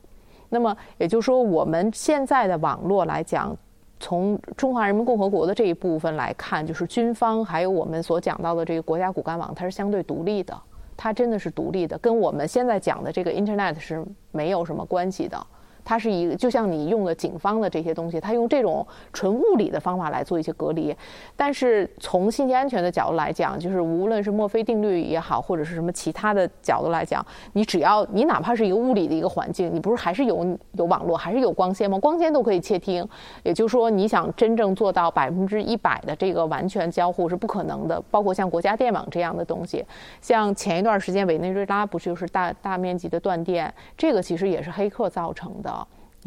[0.48, 3.54] 那么也就是说，我们现在的网络来讲，
[3.98, 10.54] 从中华人民共和国的这一部分来看，就是军方还有我们所讲到的这个国家骨干网，它是相对独立的，
[10.96, 15.46] 它真的是独立的，跟我们现在讲的这个 Internet 是没有什么关系的。
[15.86, 20.94] 它是一个，就像你用的警方的这些东西，它用这种纯物理的方法来做一些隔离。
[21.36, 31.96] 但是从信息安全的角度来讲，就是无论是墨菲定律也好，或者是什么其他的角度来讲，你只要你哪怕是一个物理的一个环境，你不是还是有有网络，还是有光纤吗？
[32.00, 33.08] 光纤都可以窃听。
[33.44, 38.02] 也就是说，你想真正做到百分之一百的这个完全交互是不可能的。
[38.10, 39.84] 包括像国家电网这样的东西，
[40.20, 45.75] 像前一段时间委内瑞拉不就是大大面积的断电，这个其实也是黑客造成的。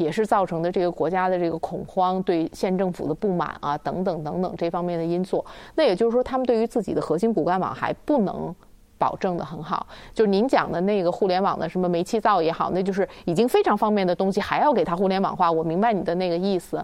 [0.00, 5.44] 也是造成的这个国家的这个恐慌，对县政府的不满啊，等等等等这方面的因素。
[5.74, 8.54] 那也就是说，他们对于自己的核心骨干网还不能
[8.96, 9.86] 保证的很好。
[10.14, 15.52] 就是您讲的那个互联网的什么煤气灶也好，那就是已经非常方便的东西，还要给它互联网化。
[15.52, 16.82] 我明白你的那个意思，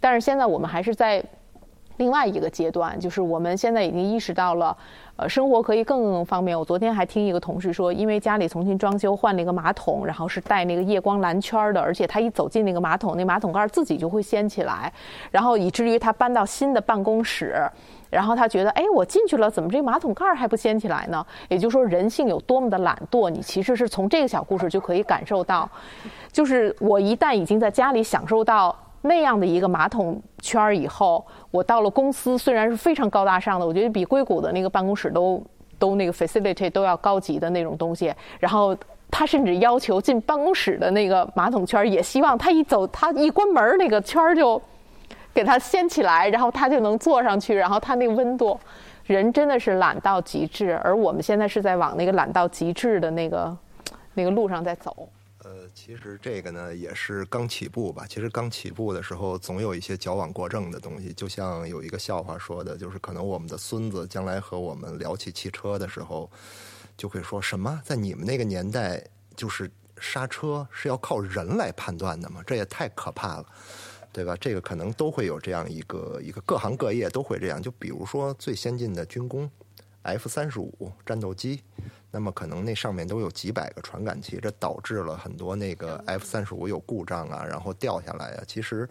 [0.00, 1.24] 但是现在我们还是在
[1.96, 4.76] 另外一个阶段，就是我们现在已经意识到了。
[5.18, 6.58] 呃，生活可以更方便。
[6.58, 14.92] 我昨天还听一个同事说，因为家里重新装修换了一个马桶，然后是带那个夜光蓝圈的，而且他一走进那个马桶，那马桶盖自己就会掀起来，
[15.30, 17.66] 然后以至于他搬到新的办公室，
[18.10, 21.24] 然后他觉得，哎，我进去了，怎么这马桶盖还不掀起来呢？
[21.48, 25.66] 也就是说，人性有多么的懒惰，你其实是从这个小故事就可以感受到。
[26.30, 28.76] 就是我一旦已经在家里享受到。
[29.06, 35.42] 那样的一个马桶圈儿以后，我到了公司，虽然是非常高大上的，我觉得比硅谷的那个办公室都
[35.78, 38.14] 都那个 facility 都要高级的那种东西。
[38.38, 38.76] 然后
[39.10, 44.60] 他甚至要求进办公室的那个马桶圈儿，也希望他一走，他一关门，那个圈儿就
[45.32, 47.54] 给他掀起来，然后他就能坐上去。
[47.54, 48.58] 然后他那个温度，
[49.04, 53.56] 人真的是懒到极致，而我们现在是在往那个懒到极致的那个
[54.14, 55.08] 那个路上在走。
[55.46, 58.04] 呃其实这个呢也是刚起步吧。
[58.08, 61.12] 其实刚起步的时候，总有一些矫枉过正的东西。
[61.12, 66.28] 就像有一个笑话说的，就是可能我们的孙子将来和我们聊起汽车的时候，
[66.96, 69.00] 就会说什么，在你们那个年代，
[69.36, 72.42] 就是刹车是要靠人来判断的吗？
[72.44, 73.46] 这也太可怕了，
[74.12, 74.36] 对吧？
[74.40, 77.62] 这个可能都会有这样一个一个各行各业都会这样。
[77.62, 79.48] 就比如说最先进的军工
[80.02, 81.62] ，F 三十五战斗机。
[82.16, 88.44] 那么可能那上面都有几百个传感器，这导致了很多那个 F 三十五有故障啊，然后掉下来啊。
[88.48, 88.88] 其实，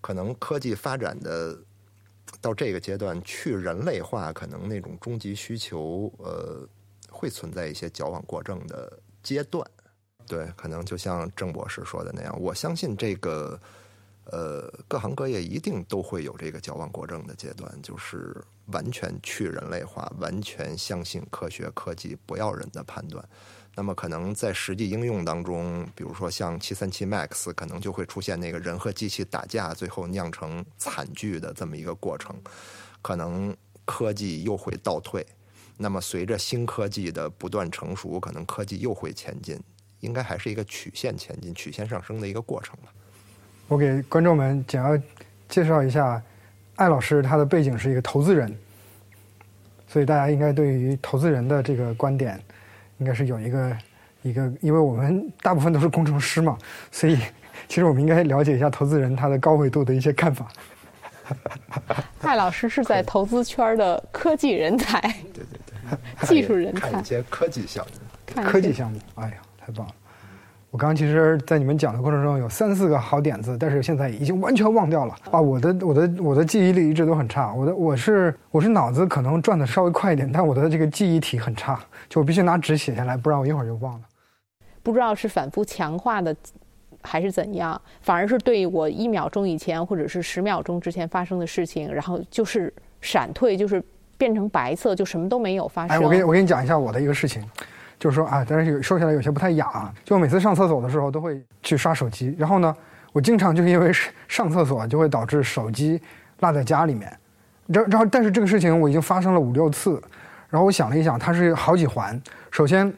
[0.00, 1.54] 可能科技发展的
[2.40, 6.66] 到这个阶段，去人类化，可能那种终极需求，呃，
[7.10, 9.62] 会存在一些矫枉过正的阶段。
[10.26, 13.60] 对，可能就像郑博士说的那样，我相信这个。
[14.26, 23.26] 呃，各行各业一定都会有这个矫枉过正的阶段，就是完全去人类化，完全相信科学科技，不要人的判断。
[23.74, 32.36] 那么，可能在实际应用当中，比如说像七三七 MAX，可能就会出现那个人和机器打架，最后酿成惨剧的这么一个过程。
[33.00, 35.26] 可能科技又会倒退。
[35.78, 39.58] 那么，随着新科技的不断成熟，可能科技又会前进，
[40.00, 42.92] 应该还是一个曲线前进、曲线上升的一个过程吧。
[43.68, 44.96] 我给观众们简要
[45.48, 46.22] 介绍一下，
[46.76, 48.54] 艾老师他的背景是一个投资人，
[49.86, 52.40] 所以大家应该对于投资人的这个观点，
[52.98, 53.76] 应该是有一个
[54.22, 56.56] 一个，因为我们大部分都是工程师嘛，
[56.90, 57.18] 所以
[57.68, 60.48] 其实我们应该了解一下投资人他的高维度的一些看法。
[62.22, 65.00] 艾老师是在投资圈的科技人才，
[65.32, 67.86] 对对对， 技术人才，看一些科技项
[68.34, 69.94] 目，科技项目，哎呀，太棒了。
[70.72, 75.38] 我刚刚其实，在你们讲的过程中有三四个好点子，但是现在已经完全忘掉了啊！
[75.38, 84.00] 我的我的我的记忆力一直都很差，我的我是我是脑子可能转的稍微快一点，但我的这个记忆体很差，就我必须拿纸写下来，不然我一会儿就忘了。
[84.82, 86.34] 不知道是反复强化的，
[87.02, 93.84] 还是怎样，反而是对我一秒钟以前或者是十秒钟之前发生的事情，然后就是闪退，就是
[94.16, 95.94] 变成白色，就什么都没有发生。
[95.94, 97.44] 哎，我给我给你讲一下我的一个事情。
[98.02, 99.94] 就是说啊，但是有说起来有些不太雅。
[100.04, 102.76] 就每次上厕所的时候都会去刷手机，然后呢，
[103.12, 103.92] 我经常就是因为
[104.26, 106.02] 上厕所就会导致手机
[106.40, 107.16] 落在家里面。
[107.68, 110.02] 然然后，但是这个事情我已经发生了五六次。
[110.50, 112.20] 然后我想了一想，它是好几环。
[112.50, 112.92] 首先，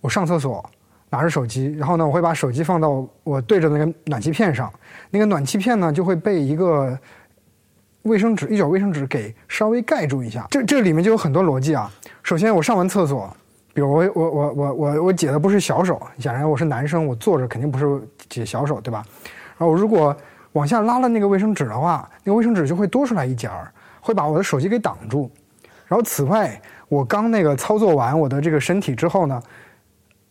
[0.00, 0.64] 我上厕所
[1.10, 4.72] 拿着手机，然后呢，我会把手机放到我对着那个暖气片上，
[5.10, 6.98] 那个暖气片呢就会被一个
[8.04, 10.46] 卫生纸一卷卫生纸给稍微盖住一下。
[10.50, 11.92] 这这里面就有很多逻辑啊。
[12.22, 13.36] 首先，我上完厕所。
[13.82, 19.04] 我我我我我我解的不是小手，显然我是男生，我坐着肯定不是解小手，对吧？
[19.58, 20.16] 然后如果
[20.52, 23.70] 往下拉了那个卫生纸的话，那个卫生纸就会多出来一截儿，
[24.00, 25.30] 会把我的手机给挡住。
[25.86, 29.42] 然后此外，我刚那个操作完我的这个身体之后呢，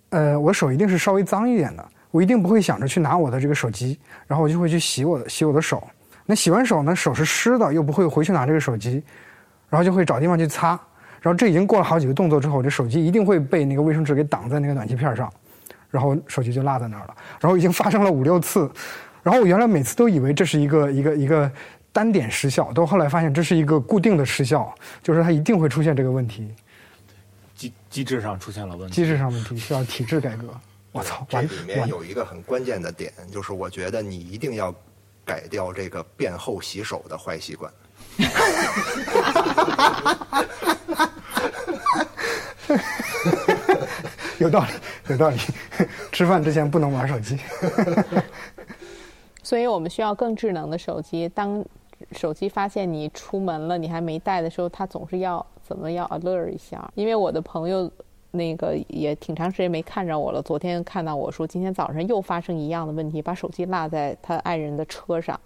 [0.09, 5.85] 呃，我手一定是稍微脏一点的，我一定不会想着去拿我的这个手机，然后我就会去洗我的洗我的手。
[6.25, 9.03] 那洗完手呢，手是湿的，又不会回去拿这个手机，
[9.69, 10.79] 然后就会找地方去擦。
[11.21, 15.31] 然后这已经过了好几个动作之后，这手机一定会被那个卫生纸给挡在那个暖气片上，
[15.89, 17.15] 然后手机就落在那儿了。
[17.39, 18.69] 然后已经发生了五六次，
[19.21, 21.51] 然后我原来每次都以为这是一个一个一个
[21.91, 26.49] 单点失效，到后来发现这是一个固定的失效，就是它一定会出现这个问题，
[27.55, 28.95] 机机制上出现了问题。
[28.95, 30.47] 机制上问题需要体制改革。
[30.91, 34.73] 我操，完这里面有一个很关键的点，就是我觉得你一定要
[35.23, 37.71] 改掉这个便后洗手的坏习惯。
[44.39, 44.67] 有道理，
[45.09, 45.37] 有道理。
[46.11, 47.37] 吃饭之前不能玩手机。
[49.43, 51.27] 所以我们需要更智能的手机。
[51.29, 51.63] 当
[52.11, 56.89] 手机发现你出门了，你还没带的时候，它总是要怎么要 alert 一下。
[56.95, 57.89] 因为我的朋友
[58.31, 65.39] 那个也挺长时间没看着我了，昨天看到我说今天早上又发生一样的问题，把手机落在他爱人的车上。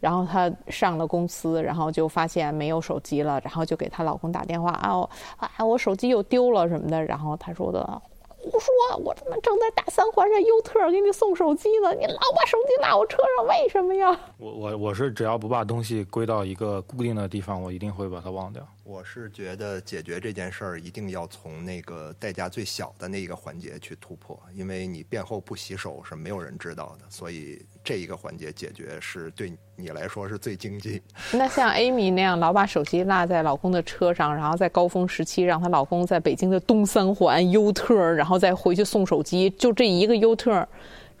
[0.00, 7.04] 然后她上了公司，然后就发现没有手机了，然后就给她老公打电话啊，我啊我手机又丢了什么的。
[7.04, 8.02] 然后她说的
[8.42, 8.72] 胡说，
[9.04, 14.18] 我他妈正在大三环上 U 特给你送手机呢，你老把手机拿我车上，为什么呀？
[14.38, 18.66] 我我我是只要不把东西归到一个固定的地方，我一定会把它忘掉。
[18.90, 31.00] 我是觉得解决这件事儿一定要从那个代价最小的那一个环节去突破，因为你便后不洗手是没有人知道的，所以这一个环节解决是对你来说是最经济。
[31.32, 40.68] 那像 Amy 那样老把手机落在老公的车上，然后在高峰时期让她老公在北京的东三环 U 特，然后再回去送手机，就这一个 U 特，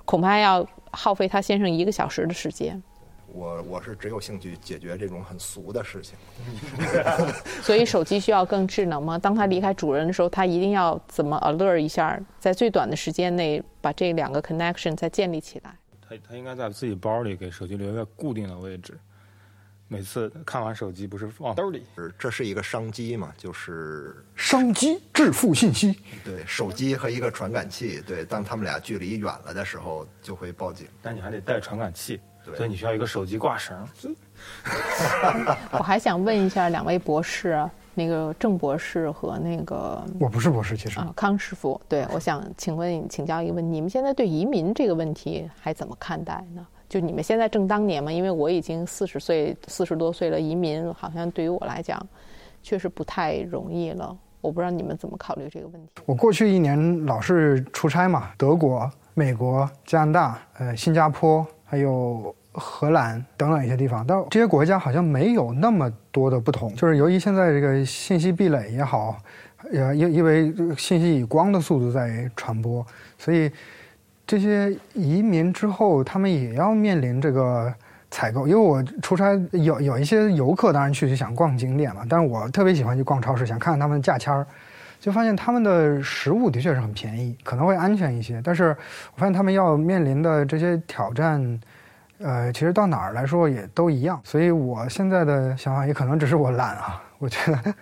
[0.04, 2.82] 恐怕要耗费她先生一个小时的时间。
[3.32, 6.16] 我我是只有兴趣解决这种很俗的事情。
[7.62, 9.18] 所以手机需要更智能吗？
[9.18, 15.74] 当它离开主人的时候，它一定要怎么 alert 一下，在最短的时间内把这两个 connection 再建立起来。
[16.00, 18.98] 它它应该在自己包里给手机留一个固定的位置，
[19.86, 21.84] 每次看完手机不是放兜里。
[21.96, 23.32] 是这是一个商机嘛？
[23.36, 30.86] 就是商机致富信息，对手机和一个传感器，对，当他们俩距离远了的时候就会报警。
[31.00, 32.20] 但你还得带传感器，对
[32.56, 33.76] 所以你需要一个手机挂绳。
[35.72, 46.66] 我还想问一下两位博士，那个郑博士和那个我不是博士，其实啊康师傅，对我想请问请教一个问题：你们现在对移民这个问题还怎么看待呢？
[46.88, 52.04] 就你们现在正当年嘛，因为我已经四十岁四十多岁了，移民好像对于我来讲
[52.62, 54.16] 确实不太容易了。
[54.40, 55.92] 我不知道你们怎么考虑这个问题。
[56.06, 66.74] 我过去一年老是出差嘛，德国、美国、加拿大、呃新加坡，还有荷兰等等一些地方，但这些国家好像没有那么多的不同。
[66.74, 69.16] 就是由于现在这个信息壁垒也好，
[69.72, 72.84] 呃因因为信息以光的速度在传播，
[73.16, 73.48] 所以
[74.26, 77.72] 这些移民之后，他们也要面临这个
[78.10, 78.48] 采购。
[78.48, 84.44] 因为我出差有有一些游客当然去就想逛景点嘛，但是我特别喜欢去逛超市，想看看他们的价签儿。
[85.00, 88.76] 就发现他们的食物的确是很便宜，可能会安全一些，但是
[89.14, 91.60] 我发现他们要面临的这些挑战，
[92.18, 94.20] 呃，其实到哪儿来说也都一样。
[94.22, 97.74] 所以我现在的想法也可能只是我懒啊， 我觉得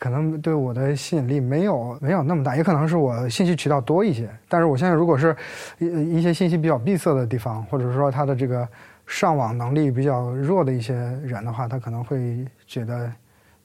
[0.00, 4.28] 可能对我的吸引力没有没有那么大，也可能是我信息渠道多一些。
[4.48, 5.34] 但是我现在如果是
[5.78, 8.68] 一一些信息比较闭塞的地方，或者说他的这个
[9.06, 13.08] 上网能力比较弱的一些人的话，他可能会觉得。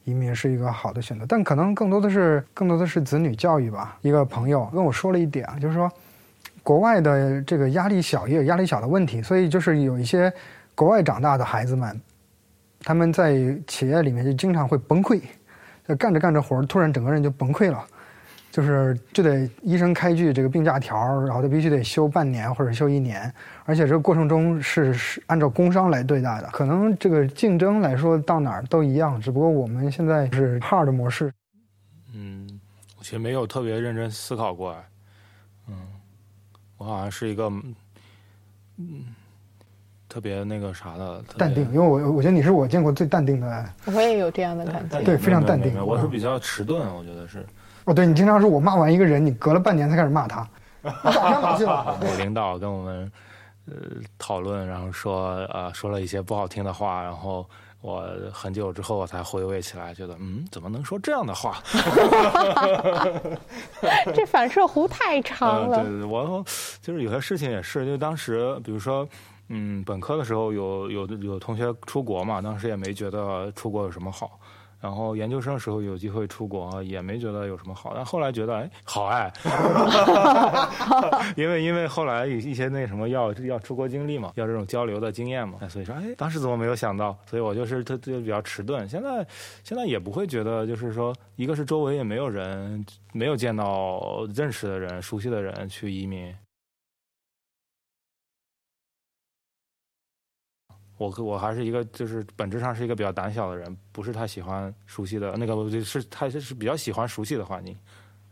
[0.09, 3.97] 移民是一个好的选择，但可能更多的是更多的是子女教育吧。
[4.01, 5.91] 一个朋友跟我说了一点，就是说，
[6.63, 10.31] 国外的这个压力小也有压力小的问题，所以就是有一些
[10.75, 12.01] 国外长大的孩子们，
[12.81, 13.37] 他们在
[13.67, 15.21] 企业里面就经常会崩溃，
[15.87, 17.85] 就干着干着活儿，突然整个人就崩溃了，
[18.51, 23.31] 就是就得医生开具这个病假条，然后他必须得休半年或者休一年，
[23.63, 26.49] 而且这个过程中是是按照工伤来对待的。
[26.51, 31.31] 可能这个竞争来说到哪儿都一样，只不过我们现在是 hard 模式。
[32.15, 32.59] 嗯，
[32.97, 34.75] 我其实没有特别认真思考过。
[35.67, 35.75] 嗯，
[36.77, 37.51] 我好像是一个
[38.77, 39.05] 嗯
[40.07, 43.73] 特别那个啥的淡定，因为我我觉得你是我见过最淡定的。
[43.85, 45.01] 我也有这样的感觉。
[45.03, 47.45] 对非常淡定我是比较迟钝，我觉得是。
[47.89, 50.47] 哦，对你经常说我骂完一个人，你隔了半年才开始骂他，
[50.83, 51.97] 你早上哪去了？
[52.01, 53.11] 我领导跟我们
[53.65, 53.73] 呃
[54.19, 57.43] 讨论，然后说呃说了一些不好听的话，然后
[57.81, 61.57] 我很久之后我才回味起来，觉得嗯怎么能说这样的话？
[64.13, 65.79] 这反射弧太长嗯，了。
[65.83, 66.45] 对对，对我
[66.81, 69.07] 就是有些事情也是，就当时比如说。
[69.51, 74.39] 嗯，本科的时候有有有同学出国嘛，当时也没觉得出国有什么好，
[74.79, 79.31] 然后研究生时候有机会出国，也没觉得有什么好，但后来觉得哎好哎，
[81.35, 87.17] 因为因为后来一些那什么要要出国经历嘛，要这种交流的经验嘛，所以说哎当时怎么没有想到？
[87.25, 89.25] 所以我就是特就比较迟钝，现在
[89.63, 96.33] 现在也不会觉得就是说，一个是周围也没有人没有见到认识的人、熟悉的人去移民。
[100.99, 107.73] 我我还是一个，就是本质上是一个比较胆小的人，不是太喜欢熟悉的那个，是他是比较喜欢熟悉的环境，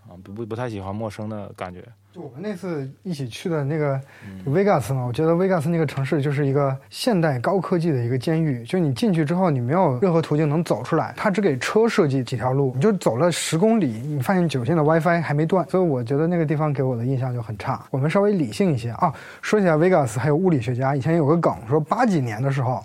[0.05, 1.81] 啊，不不不太喜欢陌生的感觉。
[2.17, 4.01] 就我们那次一起去的那个
[4.47, 8.63] Vegas 嘛，我觉得 Vegas 那个城市就是一个现代高科技的一个监狱。
[8.63, 17.85] 就你进去之后，你没有任何途径能走出来，它只给车设计几条路，你就走了十公里，你发现酒店的 WiFi 还没断，所以我觉得那个地方给我的印象就很差。
[17.91, 19.13] 我们稍微理性一些啊，
[19.43, 22.83] 说起来 Vegas 还有物理学家，以前有个梗说八几年的时候，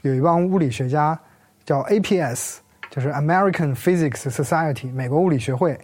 [0.00, 1.18] 有一帮物理学家
[1.66, 2.56] 叫 APS，
[2.88, 5.78] 就是 American Physics Society 美国物理学会。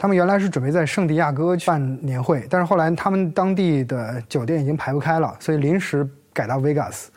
[0.00, 7.08] 他们原来是准备在圣地亚哥办年会，但是后来他们当地的酒店已经排不开了，所以临时改到 Vegas。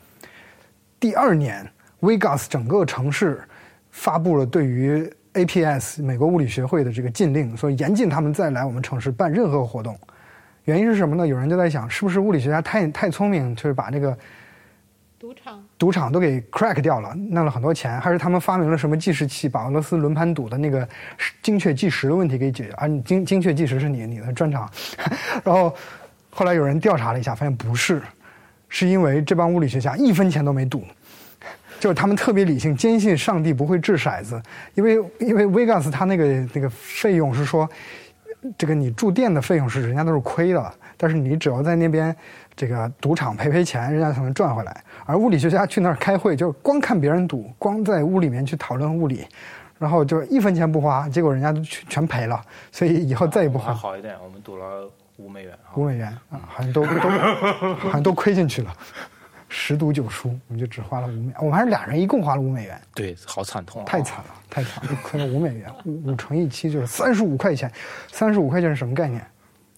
[1.00, 1.66] 第二年
[2.02, 3.42] ，Vegas 整个城市
[3.90, 9.98] 发布了对于 APS 美国物理学会的这个禁令，说严禁他们再来我们城市办任何活动。
[10.66, 11.26] 原因是什么呢？
[11.26, 14.18] 有人就在想，是不是物理学家太太聪明，就是把这个。
[15.24, 20.86] 赌场，赌场都给 crack 掉了，弄了很多钱，还是他们发明了什么计时器，把俄罗斯轮盘赌的那个
[21.41, 22.74] 精确计时的问题给解决？
[22.74, 24.69] 啊，精精确计时是你你的专长。
[25.41, 25.74] 然后
[26.30, 28.01] 后来有人调查了一下，发现不是，
[28.67, 30.84] 是因为这帮物理学家一分钱都没赌，
[31.80, 34.43] 就是他们特别理性，坚信上帝不会掷骰子，
[34.74, 37.69] 因为因为 Vegas 他那个那个费用是说，
[38.57, 42.13] 这个你住店的费用是人家都是亏的，但是你只要在那边。
[42.56, 44.84] 这个赌场赔赔钱，人家才能赚回来。
[45.06, 49.26] 而物理学家去那儿开会，就是光看别人赌，光在屋里面去讨论物理，
[49.80, 52.41] 然后就一分钱不花，结果人家都全全赔了。
[52.72, 53.74] 所以以后再也不花。
[53.74, 55.54] 好一点，我们赌了五美元。
[55.76, 57.10] 五美元啊，好像都都
[57.76, 58.72] 好像都亏进去了，
[59.49, 61.34] 十赌九输，我们就只花了五美。
[61.39, 62.80] 我们还是俩人一共花了五美元。
[62.93, 67.72] 对，好惨痛，太惨了，太惨了，亏了五美元，五五乘以七就是三十五块钱。
[68.12, 69.26] 三十五块钱是什么概念？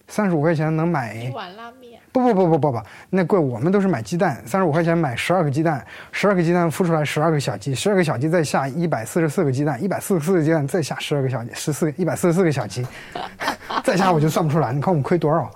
[0.08, 2.00] 三十五块钱能买一碗拉面。
[2.12, 3.38] 不不不不不不，那贵。
[3.38, 12.86] 我们都是买鸡蛋，三十五块钱买十二个鸡蛋，十二个鸡蛋孵出来十二个小鸡，十二个小鸡再下一百四十四个鸡蛋，一百四十四个鸡蛋再下十二个小鸡，十四一百四十四个小鸡，
[13.84, 14.72] 再下我就算不出来。
[14.72, 15.50] 你看我们亏多少？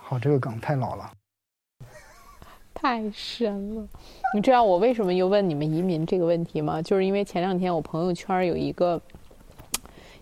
[0.00, 1.08] 好，这个梗太老了，
[2.74, 3.86] 太深了。
[4.34, 6.82] 你知道我为什么又问你们移民这个问题吗？
[6.82, 9.00] 就是因为前两天我朋友圈有一个。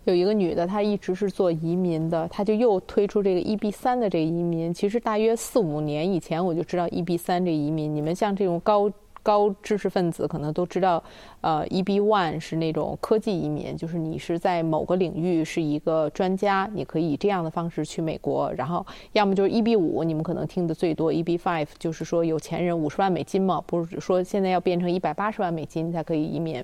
[0.09, 4.73] 有一个女的，她一直是做移民的，她就又推出这个 EB 三的这个移民。
[4.73, 7.95] 其实大约四五年以前我就知道 EB 三这移民。
[7.95, 8.91] 你们像这种高
[9.21, 11.03] 高知识分子可能都知道，
[11.41, 18.51] 呃，EB one 是那种科技移民，就是你是在某个领域是一个专家，你可以以这样的方式去美国。
[18.53, 26.63] 然后要么就是 EB 五，你们可能听的最多 EB five，就是说有钱人五十万美金嘛，不是说现在要变成一百八十万美金才可以移民。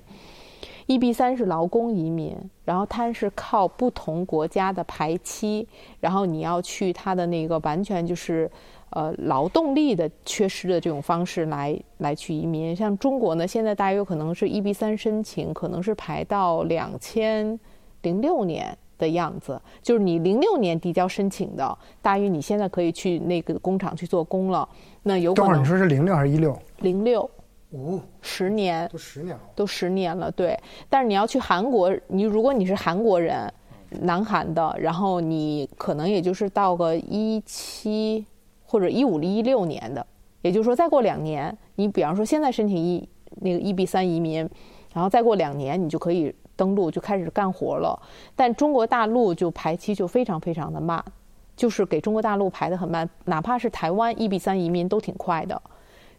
[0.88, 5.66] EB 三是劳工移民，然后它是靠不同国家的排期，
[5.98, 8.48] 然后你要去它的那个完全就是，
[8.90, 12.74] 呃，劳动力的缺失的这种方式来来去移民。
[12.74, 17.58] 像中国呢，现在大约可能是 EB 三申请，可能是排到两千
[18.02, 24.68] 零六年的样子，就是你零六年递交申请的，大约你现在可以去那个工厂去做工了。
[25.02, 26.56] 那有可能你说是零六还是一六？
[26.78, 27.28] 零六。
[27.72, 30.30] 五十年都十年了，都十年了。
[30.30, 30.58] 对，
[30.88, 33.52] 但是你要去韩国，你如果你是韩国人，
[34.02, 38.24] 南韩的，然后你可能也就是到个一七
[38.64, 40.06] 或者一五一六年的，
[40.42, 43.06] 也就是说再过两年，你比方说现在申请一
[43.40, 44.48] 那个 EB 三移民，
[44.94, 48.00] 然后再过两年你就可以登陆就开始干活了。
[48.34, 51.04] 但中国大陆就排期就非常非常的慢，
[51.56, 55.60] 就是给中国大陆排的很慢，哪怕是台湾 EB 三移民都挺快的。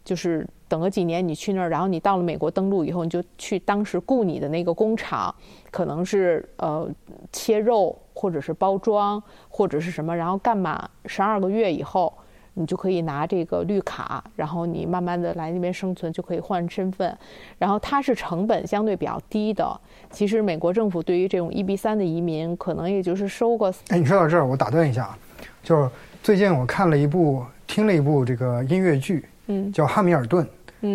[0.04, 5.34] 就是等个几年，你去那儿，然后你到了美国登陆以后，你就去当时雇你的那个工厂，
[5.70, 6.88] 可能是呃
[7.32, 12.12] 切肉，或者是包装，或者是什么，然后干满十二个月以后，
[12.54, 17.16] 你就可以拿这个绿卡，然后你慢慢的来那边生存，就可以换身份。
[17.56, 19.80] 然后它是成本相对比较低的。
[20.10, 23.72] 其实美国政府对于这种 EB 三的移民，可能也就是收个。
[23.88, 25.16] 哎，你说到这儿，我打断一下，
[25.62, 25.88] 就是
[26.22, 29.24] 最近我看了一部，听了一部这个音乐剧。
[29.50, 30.44] 嗯，叫《汉密尔顿》。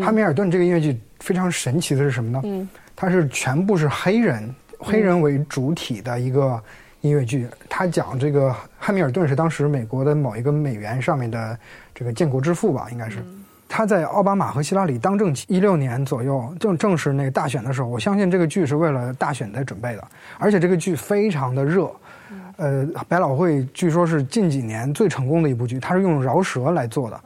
[0.01, 2.41] 汉密尔顿这个音乐剧非常神奇的是什么呢？
[2.43, 6.61] 嗯，它是全部是黑人，黑人为主体的一个
[7.01, 7.47] 音乐剧。
[7.69, 11.57] 它讲这个汉密尔顿是当时美国的某一个美元上面的
[11.93, 13.19] 这个建国之父吧，应该是。
[13.67, 20.07] 他在奥巴马和希拉里当政一六年左右正正是那个大选的时候，我相信这个剧是为了大选在准备的，
[20.37, 21.91] 而且这个剧非常的热。
[22.57, 27.19] 呃，百老汇据说是近几年最成功的一部剧，它是用饶舌来做的。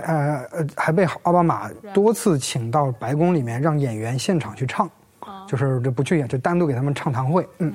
[0.00, 4.88] 呃呃，还被奥巴马多次请到白宫里面让演员现场去唱，
[5.46, 7.48] 就是就不去演，就单独给他们唱堂会。
[7.58, 7.72] 嗯，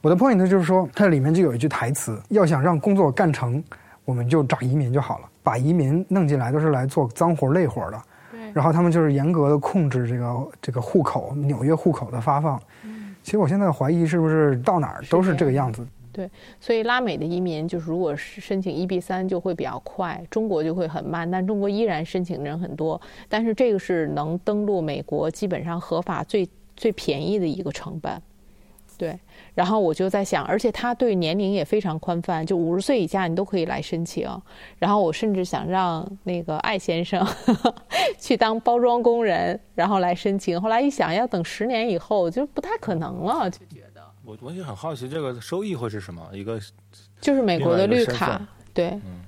[0.00, 3.62] 我的 point 就是说，它里面就有一句台词：要想让工作干成，
[4.04, 8.02] 我们就找移民就好了，把移民弄进来都是来做脏活累活的。
[8.30, 8.52] 对。
[8.52, 12.60] 然后他们就是严格的控制这个这个户口，纽约户口的发放。
[12.84, 13.14] 嗯。
[13.22, 15.86] 其实我现在怀疑是不是到哪儿都是这个样子。
[16.12, 21.28] 对，所以拉美的移民就是，如果是申请 EB 三就会比较快，中国就会很慢。
[21.30, 26.46] 但中国依然申请人很多，但是这个是能登陆美国基本上合法最
[26.76, 28.20] 最便宜的一个成本。
[28.98, 29.18] 对，
[29.54, 34.28] 然后我就在想，而且他对年龄也非常宽泛，就五十岁以下你都可以来申请。
[34.78, 37.26] 然后我甚至想让那个艾先生
[38.20, 40.60] 去当包装工人，然后来申请。
[40.60, 43.50] 后来一想，要等十年以后，就不太可能了，
[44.24, 46.28] 我我也很好奇，这个收益会是什么？
[46.32, 46.60] 一个
[47.20, 48.40] 就是美国的绿卡，
[48.72, 48.90] 对。
[48.90, 49.22] 嗯。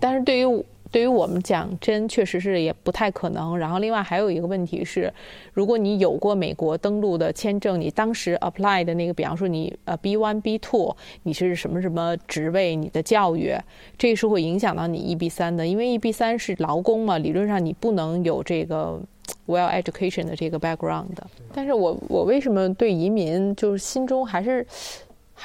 [0.00, 0.64] 但是对于
[0.94, 3.58] 对于我们讲，真确实是也不太可能。
[3.58, 5.12] 然后另外还有一个问题是，
[5.52, 12.76] 如果你有过美国登陆的签证，你当时 apply 的那个，比方说你呃 B one B two，你是什么什么职位？
[12.76, 13.52] 你的教育，
[13.98, 19.00] 这是会影响到你 EB 三的，因为 EB 三是劳工嘛，理论上你不能有这个。
[19.46, 21.06] well education 的这个 background，
[21.52, 24.66] 但是我我为什么对移民就是心中还是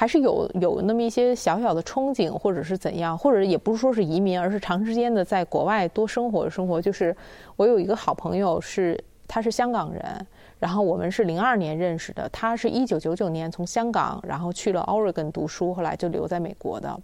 [0.00, 6.80] 还是有有那么一些小小的憧憬，或者是怎样，或者也不是说是移民，而是长时间的在国外多生活生活。
[6.80, 7.14] 就是
[7.56, 8.98] 我有一个好朋友是
[9.28, 10.26] 他是香港人，
[10.58, 16.98] 然后我们是零二年认识的，他是一九九九年从香港然后去了 Oregon 读书，后来就留在美国的。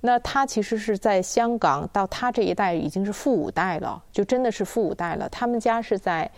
[0.00, 5.28] 那他其实是在香港，到他这一代已经是富五代了，就真的是富五代了。
[5.28, 6.30] 他们家是在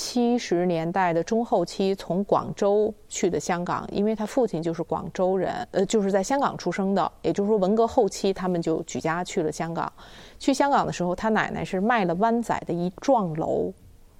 [0.00, 7.12] 七十年代的中后期从广州去的香港，因为他父亲就是广州人，呃，就是在香港出生的。
[7.20, 9.92] 也就是说，文革后期他们就举家去了香港。
[10.38, 13.72] 去香港的时候，他奶奶是卖了湾仔的一幢楼，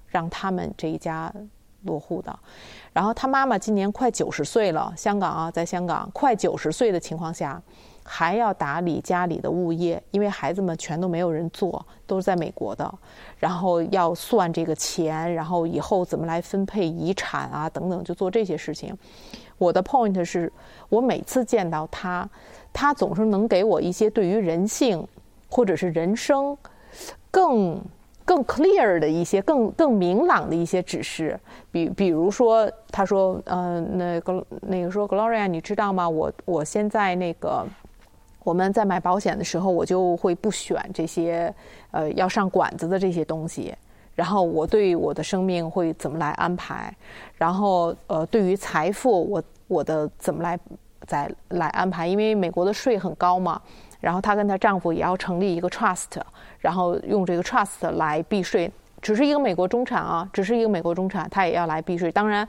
[0.07, 1.33] 让他们这一家
[1.83, 2.39] 落户的。
[2.91, 7.61] 然后他妈妈今年快九十岁了，香港啊，在香港快九十岁的情况下。
[8.11, 12.91] 还要打理家里的物业，因为孩子们全都没有人做，都是在美国的。
[13.37, 18.97] 然后要算这个钱，然后以后怎么来分配遗产啊，等等，就做这些事情。
[19.59, 20.51] 我的 point 是
[20.89, 22.27] 我每次见到他，
[22.73, 25.07] 他总是能给我一些对于人性
[25.47, 26.57] 或者是人生
[27.29, 27.79] 更
[28.25, 31.39] 更 clear 的一些、更更明朗的一些指示。
[31.71, 36.09] 比比如说，他说：“嗯，那个那个说，Gloria，你知道吗？
[36.09, 37.63] 我我现在那个。”
[38.43, 41.53] 我们在买保险的时候，我就会不选这些，
[41.91, 43.75] 呃，要上管子的这些东西。
[44.15, 46.93] 然后我对我的生命会怎么来安排？
[47.37, 50.59] 然后，呃，对于财富，我我的怎么来
[51.05, 52.07] 再来安排？
[52.07, 53.61] 因为美国的税很高嘛。
[53.99, 56.19] 然后她跟她丈夫也要成立一个 trust，
[56.59, 58.71] 然后用这个 trust 来避税。
[59.01, 62.11] 只是一个美国中产啊，只是一个美国中产，她也要来避税。
[62.11, 62.47] 当然。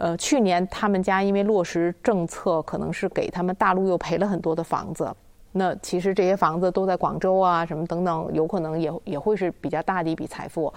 [0.00, 5.14] 呃，去年他们家因为落实政策，可能是给他们大陆又赔了很多的房子。
[5.52, 10.72] 那其实这些房子都在广州啊，什么等等，有可能也也会是比较大的一笔财富。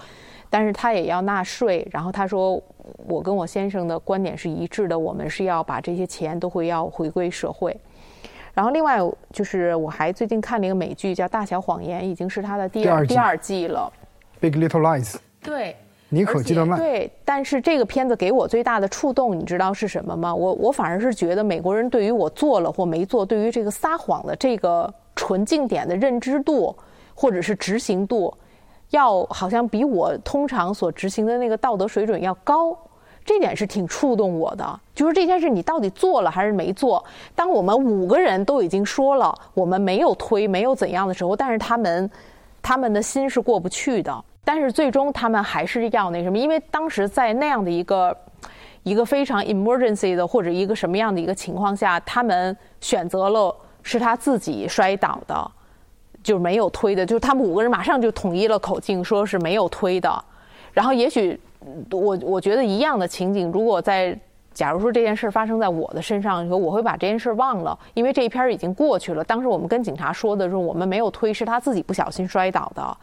[0.48, 1.86] 但是他也要纳税。
[1.90, 2.60] 然后他说，
[3.06, 7.76] 我跟我先生的观点是一致的，我们是要把这些钱都会要回归社会。
[8.54, 8.98] 然后另外
[9.30, 13.92] 就是我还最近看了一个美剧叫《大小谎言》，已经是他的第二第二季了。
[14.40, 15.16] Big Little Lies。
[15.42, 15.76] 对。
[16.14, 20.34] 尼可基德曼对，但是这个片子给我最大的触动，你知道是什么吗？
[20.34, 26.76] 我我反而是觉得美国人对于我做了或没做，对于这个撒谎的这个纯净点的认知度，
[27.14, 28.32] 或者是执行度，
[28.90, 32.76] 要好像比我通常所执行的那个道德水准要高。
[33.24, 37.02] 这点是挺触动我的，就是这件事你到底做了还是没做？
[37.34, 42.10] 当我们五个人都已经说了我们没有推，没有怎样的时候，但是他们
[42.60, 44.24] 他们的心是过不去的。
[44.44, 48.16] 但是最终他们还是要那什么，因为当时在那样的一个
[48.82, 55.50] 一个非常 emergency 的或者一个什么样的一个情况下，他们选择了是他自己摔倒的，
[56.22, 60.24] 就没有推的，就是他们五个人马上就统一了口径，说是没有推的。
[60.72, 61.40] 然后也许
[61.90, 64.18] 我我觉得一样的情景，如果在。
[64.54, 69.24] 假如说这件事发生在我的身上，说我会把这件事忘了，因为这一篇已经过去了。
[69.24, 72.96] 当时我们跟警察说的是，我们没有推，是他自己不小心摔倒的。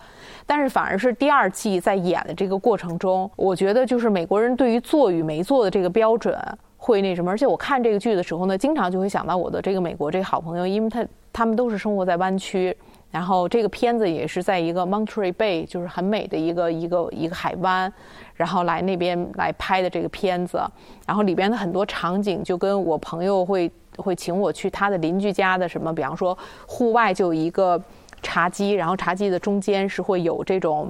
[0.46, 6.38] 但是反而是第二季在演的这个过程中，我觉得就是美国人对于做与没做的这个标准
[6.78, 7.30] 会那什么。
[7.30, 12.76] 而且我看这个剧的时候呢，经常就会想到我的这个美国这个好朋友，因为他他们都是生活在湾区。
[13.12, 17.92] 然后这个片子也是在一个 Monterey Bay，就是很美的一个一个一个海湾，
[18.36, 20.62] 然后来那边来拍的这个片子。
[21.08, 26.38] 然后里边的很多场景就跟我朋友会会请我去他的邻居家的什么，比方说
[26.68, 27.82] 户外就有一个
[28.22, 30.88] 茶几，然后茶几的中间是会有这种。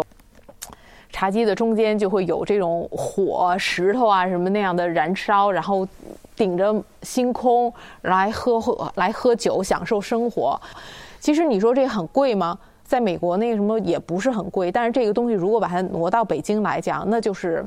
[1.12, 5.88] 茶几的中间就会有这种火、石头啊什么那样的燃烧，然后
[6.36, 10.60] 顶着星空来喝喝来喝酒，享受生活。
[11.20, 12.58] 其实你说这很贵吗？
[12.84, 17.66] 在美国那个什么也不是很贵，但是这个东西如果把它挪到北京来讲，那就是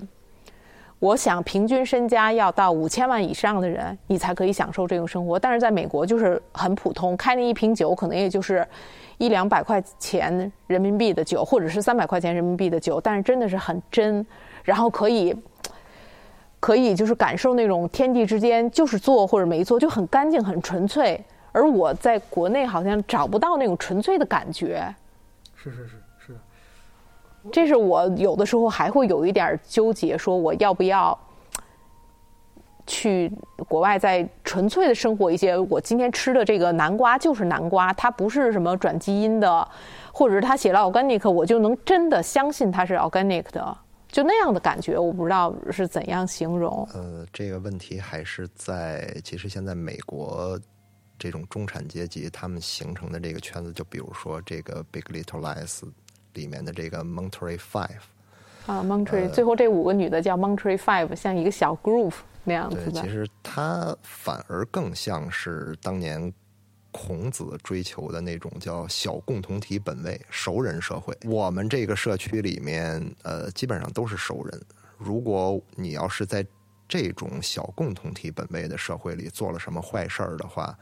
[0.98, 5.38] 我想平均身家要到五千万以上的人，你才可以享受这种生活。
[5.38, 8.66] 但是在美国就是很普通，开那一瓶酒可能也就是。
[9.18, 14.26] 一两百块钱人民币的酒，或者是三百块钱人民币的酒，但是真的是很真，
[14.64, 15.32] 然后可以，
[16.58, 24.94] 可以就是感受那种天地之间就是做或者没做就很干净很纯粹，而我在国内好像找不到那种纯粹的感觉。
[25.54, 25.92] 是是是
[26.26, 26.36] 是，
[27.52, 31.18] 这是我有的时候还会有一点纠结，说我要不要。
[32.84, 33.32] 去
[33.68, 39.68] 国外再纯粹的生活一些，我今天吃的这个南瓜就是南瓜，它不是什么转基因的，
[40.12, 43.78] 或者是它写了 organic，我就能真的相信它是 organic 的，
[44.08, 46.86] 就那样的感觉，我不知道是怎样形容。
[46.92, 50.58] 呃，这个问题还是在，其实现在美国
[51.22, 55.82] 这种中产阶级他们形成的这个圈子，就比如说这个 Big Little Lies
[56.34, 58.00] 里面的这个 Monterey Five
[58.66, 62.14] 啊，Monterey，最后这五个女的叫 Monterey Five，像一个小 group。
[62.42, 66.32] 那样子对，其实它反而更像是当年
[66.90, 71.16] 孔子追求的那种叫小共同体本位、熟人社会。
[71.24, 74.60] 我们这个社区里面，呃，基本上都是熟人。
[74.98, 76.44] 如果你要是在
[76.88, 80.76] 这种小共同体本位的社会里做了什么坏事儿的话，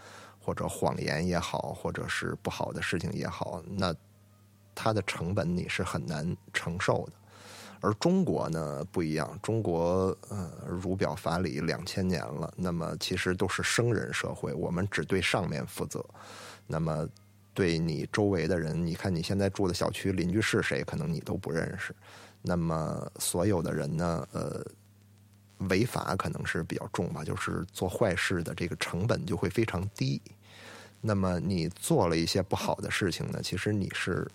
[0.51, 3.95] 或者谎言也好，或者是不好的事情也好，那
[4.75, 7.13] 它的成本你是很难承受的。
[7.81, 16.05] 而中国呢不一样，中国呃儒表法理两千年了，那么其实都是生人社会，我们只对上面负责，
[16.67, 17.09] 那么
[17.55, 21.95] 对你周围的人，你看你现在住的小区邻居是谁，可能你都不认识，
[22.43, 24.67] 那么所有的人呢，呃，
[25.69, 30.21] 违法可能是比较重吧，就是做坏事的这个成本就会非常低，
[31.01, 34.27] 那么你做了一些不好的事情呢，其实你是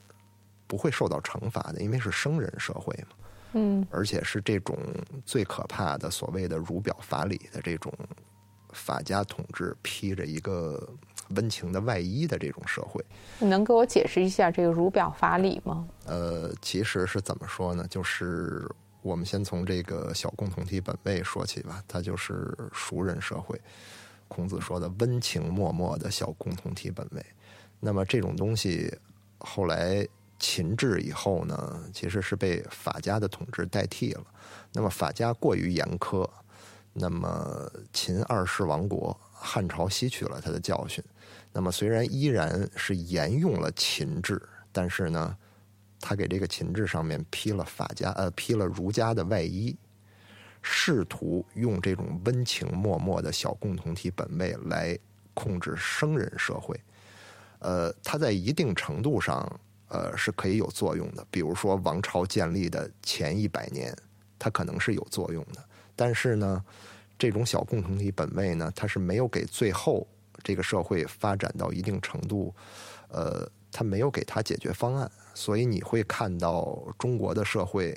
[0.67, 3.15] 不会受到惩罚的，因为是生人社会嘛。
[3.53, 4.77] 嗯，而且是这种
[5.25, 7.93] 最可怕的所谓的儒表法理的这种
[8.73, 10.89] 法家统治，披着一个
[11.29, 13.01] 温情的外衣的这种社会。
[13.39, 15.87] 你能给我解释一下这个儒表法理吗？
[16.05, 17.87] 呃，其实是怎么说呢？
[17.89, 18.69] 就是
[19.01, 23.57] 我们先从这个小共同体本位说起吧，它就是熟人社会。
[24.27, 27.25] 孔子说的温情脉脉的小共同体本位。
[27.79, 28.93] 那么这种东西
[29.37, 30.07] 后来。
[30.37, 34.23] 秦制以后呢，其实是被法家的统治代替了。
[34.73, 36.29] 那么法家过于严苛，
[36.91, 41.01] 那么秦二世亡国，汉朝吸取了他的教训。
[41.53, 44.39] 那么虽然依然是沿用了秦制，
[44.73, 45.35] 但是呢，
[46.01, 49.75] 他给这个秦制上面披了法家呃披了儒家的外衣，
[50.65, 54.97] 试图用这种温情脉脉的小共同体本位来
[55.35, 56.75] 控制生人社会。
[57.59, 59.47] 呃，它在一定程度上。
[59.87, 61.25] 呃，是可以有作用的。
[61.29, 63.95] 比如说，王朝建立的前一百年，
[64.39, 65.63] 它可能是有作用的。
[65.95, 66.65] 但是呢，
[67.19, 70.05] 这种小共同体本位呢，它是没有给最后
[70.43, 72.53] 这个社会发展到一定程度，
[73.09, 75.09] 呃，它没有给它解决方案。
[75.35, 77.95] 所以你会看到中国的社会，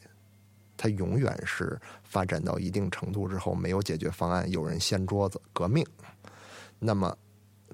[0.79, 5.85] 它永远是发展到一定程度之后没有解决方案，有人掀桌子革命。
[6.79, 7.15] 那么。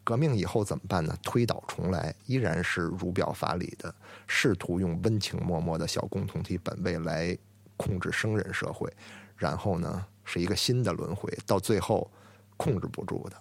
[0.03, 1.17] 革命以后怎么办呢？
[1.23, 3.95] 推倒重来，依然是儒表法理的，
[4.27, 7.35] 试图用温情脉脉的小共同体本位来
[7.79, 8.93] 控制生人社会，
[9.35, 12.11] 然后呢是一个新的轮回，到最后
[12.59, 13.37] 控制不住的，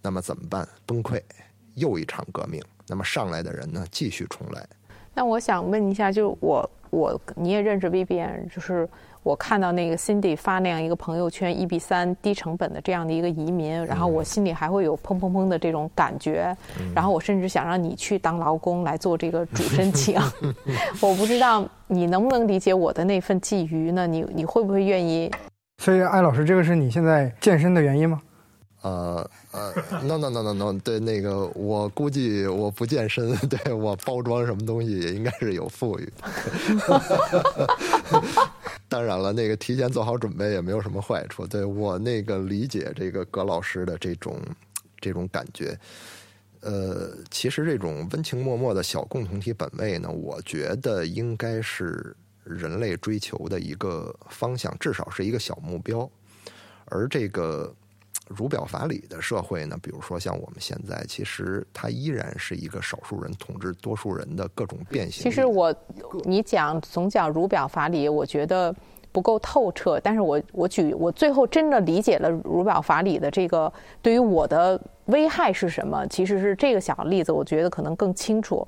[0.00, 0.66] 那么怎么办？
[0.86, 1.20] 崩溃，
[1.74, 2.62] 又一场革命。
[2.86, 4.66] 那么上来的人呢，继续重来。
[5.12, 8.88] 那我想问一下，就我我你也认识 Vivian，就是。
[9.24, 16.54] 我看到那个 Cindy 发那样一个朋友圈，一比三低成本的这样的一个移民，然后我心里还会有砰砰砰的这种感觉，
[16.94, 20.20] 然后我甚至想让你去当劳工来做这个主申请。
[21.00, 24.06] 我不知道你能不能理解我的那份觊觎呢？
[24.06, 25.30] 你你会不会愿意？
[25.78, 28.20] 所以艾老师，这个是你现在健身的原因吗？
[28.84, 29.72] 呃呃
[30.02, 36.12] ，no no no no no，对那个我估计我不健身， 对我包装什么东西也应该是有富裕。
[38.86, 41.46] 当然了，那个提前做好准备也没有什么坏处。
[41.46, 44.38] 对我那个理解这个葛老师的这种
[45.00, 45.78] 这种感觉，
[46.60, 52.14] 呃，其实这种温情脉脉的小共同体本位呢，我觉得应该是
[52.44, 56.06] 人类追求的一个方向，至少是一个小目标。
[56.84, 57.74] 而这个
[58.28, 65.22] 儒表法理的社会呢，比如说像我们现在，其实它依然是一个少数人统治多数人的各种变形。
[65.22, 65.74] 其实我，
[66.24, 68.74] 你讲总讲儒表法理，我觉得
[69.12, 70.00] 不够透彻。
[70.00, 73.70] 但是我我举我最后真的理解了儒表法理的这个
[74.00, 78.66] 对于我的危害是什么，其实是这个小例子，我觉得可能更清楚。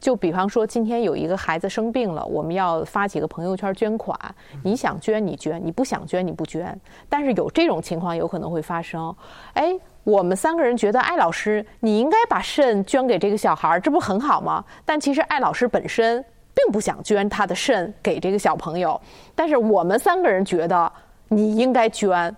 [0.00, 4.16] 就比方说，今天有一个孩子生病了，我们要发几个朋友圈捐款。
[4.62, 6.78] 你想捐你捐，你不想捐你不捐。
[7.08, 9.14] 但是有这种情况有可能会发生。
[9.54, 14.64] 哎，我们三个人觉得艾老师你应该把肾捐给这个小孩，这不很好吗？
[14.84, 16.24] 但其实艾老师本身
[16.54, 19.00] 并不想捐他的肾给这个小朋友。
[19.34, 20.92] 但是我们三个人觉得
[21.26, 22.34] 你应该捐，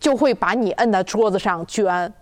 [0.00, 2.12] 就会把你摁在桌子上捐。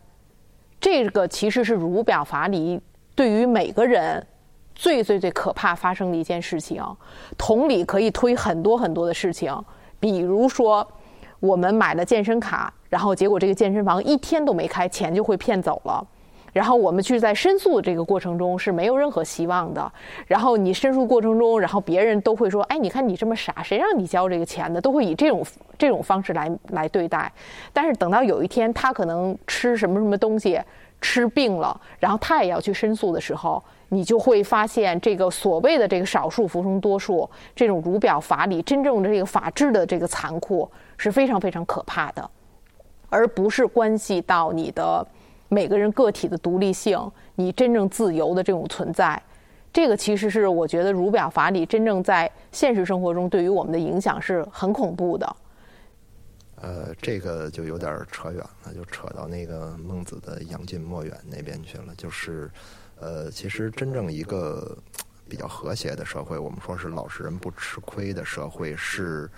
[0.79, 2.79] 这个其实是儒表法理
[3.14, 4.25] 对于每个人。
[4.79, 6.81] 最最最可怕发生的一件事情，
[7.37, 9.53] 同理可以推很多很多的事情，
[9.99, 10.87] 比如说
[11.41, 16.07] 我们买了健身卡，然后结果这个健身房一天都没开，钱就会骗走了，
[16.53, 19.93] 然后我们去在申诉的这个过程中是没有任何希望的，
[20.29, 24.81] 然后你申诉过程中，然后别人都会说，哎，你看你这么傻，谁让你交这个钱的？
[24.81, 25.45] 都会以这种
[25.76, 27.33] 这种方式来来对待，
[27.72, 30.61] 但是等到有一天他可能吃什么什么东西
[31.01, 33.61] 吃病了，然后他也要去申诉的时候。
[33.91, 42.30] 你就会发现，这个所谓的这个少数服从多数，这种儒表法理，真正的这个法治的这个残酷是非常非常可怕的，
[43.09, 45.07] 而不是关系到你的
[45.49, 47.01] 每个人个体的独立性，
[47.34, 49.20] 你真正自由的这种存在。
[49.72, 55.36] 这个其实是我觉得儒表法理真正在现实生活中对于我们的影响是很恐怖的。
[56.61, 62.51] 呃，这个就有点扯远了，就扯到那个孟子的“杨近莫远”那边去了，就是。
[63.01, 64.76] 呃，其实真正一个
[65.28, 69.30] 比较和谐的社会，我们说是老实人不吃亏的社会，是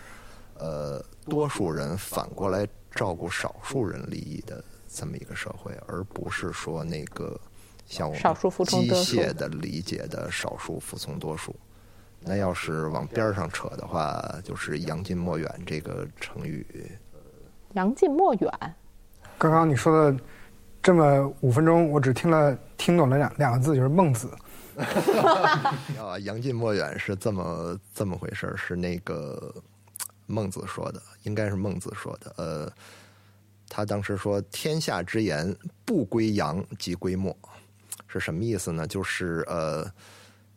[0.54, 7.38] 呃多数人反过来照顾少数人利益的这么一个社会，而不是说那个
[7.86, 8.22] 像我们
[8.64, 11.54] 机械的理解的少数服从多数。
[12.20, 16.66] 那要是往边上扯的话，就是“杨近莫远”这个成语。
[17.74, 18.74] 杨近莫远，
[19.36, 20.18] 刚刚你说的。
[20.82, 24.30] 这么五分钟，我只听了听懂了两两个字，就是孟子。
[25.98, 29.54] 啊，杨近莫远是这么这么回事是那个
[30.26, 32.32] 孟子说的，应该是孟子说的。
[32.38, 32.72] 呃，
[33.68, 35.54] 他当时说：“天下之言，
[35.84, 37.36] 不归杨即归墨。”
[38.08, 38.86] 是什么意思呢？
[38.86, 39.86] 就是呃，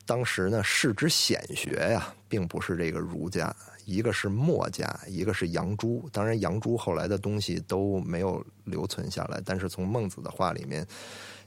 [0.05, 3.53] 当时呢，世之显学呀，并不是这个儒家。
[3.85, 6.07] 一个是墨家，一个是杨朱。
[6.11, 9.41] 当然，杨朱后来的东西都没有留存下来。
[9.45, 10.85] 但是从孟子的话里面，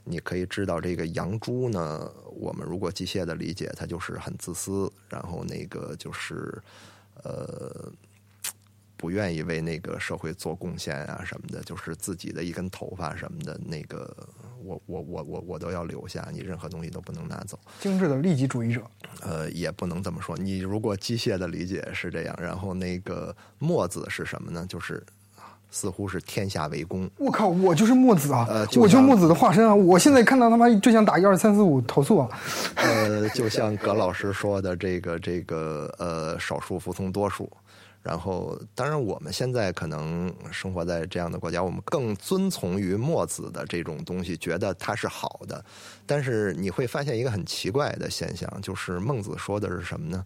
[0.03, 6.61] 你可以知道，这个杨朱呢，我们如果机械的理解，他就是很自私，然后那个就是
[7.23, 7.91] 呃，
[8.95, 14.15] 不愿意为那个社会做贡献啊什么的，就是自己的一根头发什么的，那个。
[14.67, 17.57] 我我我我我都要留下，你任何东西都不能拿走。
[17.79, 18.83] 精致的利己主义者，
[19.21, 20.35] 呃，也不能这么说。
[20.37, 24.65] 你如果机械的理解是这样，然后那个墨子是什么呢？
[24.67, 25.01] 就是
[25.69, 27.09] 似乎是天下为公。
[27.17, 28.45] 我靠，我就是墨子啊！
[28.49, 29.73] 呃，我就墨子的化身啊！
[29.73, 32.29] 我现在看到他妈就想打一二三四五投诉啊！
[32.75, 37.49] 呃，就像葛老师说的，这个这个呃，少数服从多数。
[38.03, 45.61] 然后，当然，我们现在可能生活在这样的国家，我们更遵从于墨子的这种东西，觉得它是好的。
[46.05, 50.25] 但是你会发现一个很奇怪的现象，就是孟子说的是什么呢？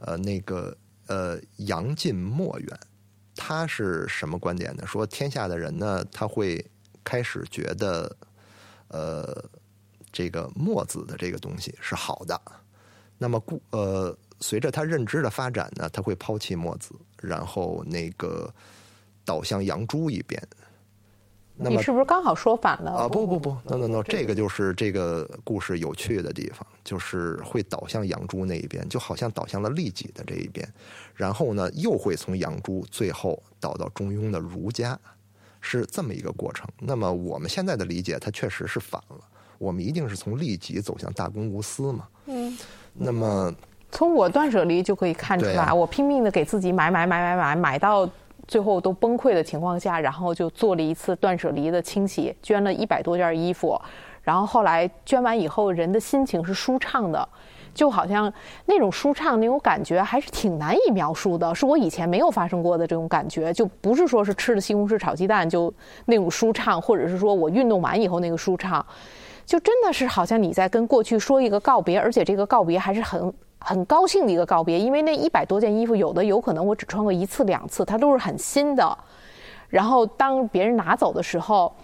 [0.00, 0.76] 呃，那个
[1.06, 2.78] 呃，杨近墨远，
[3.36, 4.86] 他是什么观点呢？
[4.86, 6.64] 说天下的人呢，他会
[7.02, 8.16] 开始觉得，
[8.88, 9.44] 呃，
[10.12, 12.40] 这个墨子的这个东西是好的。
[13.18, 14.16] 那么，故呃。
[14.40, 18.52] 随着他认知的发展呢，他会抛弃墨子，然后那个
[19.24, 20.42] 倒向杨朱一边。
[21.56, 22.90] 你是不是刚好说反了？
[22.90, 30.68] 啊，不不不，no no no，这个就是这个故事有趣的地方，就是会倒向养猪那一边，就好像倒向了利己的这一边，
[31.14, 34.98] 然后呢，又会从养猪最后倒到中庸的儒家，
[35.60, 36.68] 是这么一个过程。
[36.80, 39.18] 那么我们现在的理解，它确实是反了，
[39.58, 42.08] 我们一定是从利己走向大公无私嘛。
[42.26, 42.58] 嗯，
[42.92, 43.54] 那么。
[43.92, 48.10] 从我断舍离就可以看出来，我拼命的给自己买买买买买，买到
[48.46, 53.80] 最后都崩溃的情况下，然后就做了一次断舍离的清洗，捐了一百多件衣服，
[54.22, 57.28] 然后后来捐完以后，人的心情是舒畅的，
[57.74, 58.32] 就好像
[58.66, 65.72] 那种舒畅那种感觉还是挺难以描述的，是我以前没有发生过的这种感觉，就不是说是吃了西红柿炒鸡蛋就
[66.06, 68.84] 那种舒畅，或者是说我运动完以后那个舒畅。
[69.46, 73.30] 就真的是好像你在跟过去说一个告别，而且这个告别还是很
[73.64, 78.96] 很高兴的一个告别，因为那一百多件衣服，有的有可能我只穿过一次两次，它都是很新的。
[79.70, 81.74] 然后当别人拿走的时候，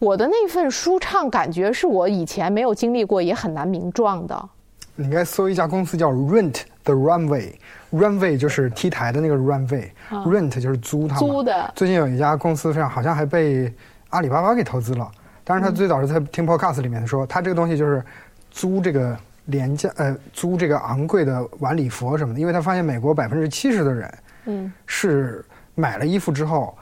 [0.00, 4.48] 我的那份舒畅感觉是我以前没有经历过，也很难名状的。
[4.96, 11.20] 你应该搜一家公司叫 Rent the Runway，Runway 就是 T 台的那个 Runway，Rent 就是租它嘛。
[11.20, 13.72] 租的最近有一家公司非常好像还被
[14.10, 15.08] 阿里巴巴给投资了，
[15.44, 18.04] 但是他最早是在听 Podcast 里面说，他这个东西就是
[18.50, 19.16] 租这个
[19.50, 24.14] 廉价呃租这个昂贵的晚礼服什么的，因为他发现美国百分之七十的人
[24.46, 25.44] 嗯是
[25.74, 26.74] 买了衣服之后。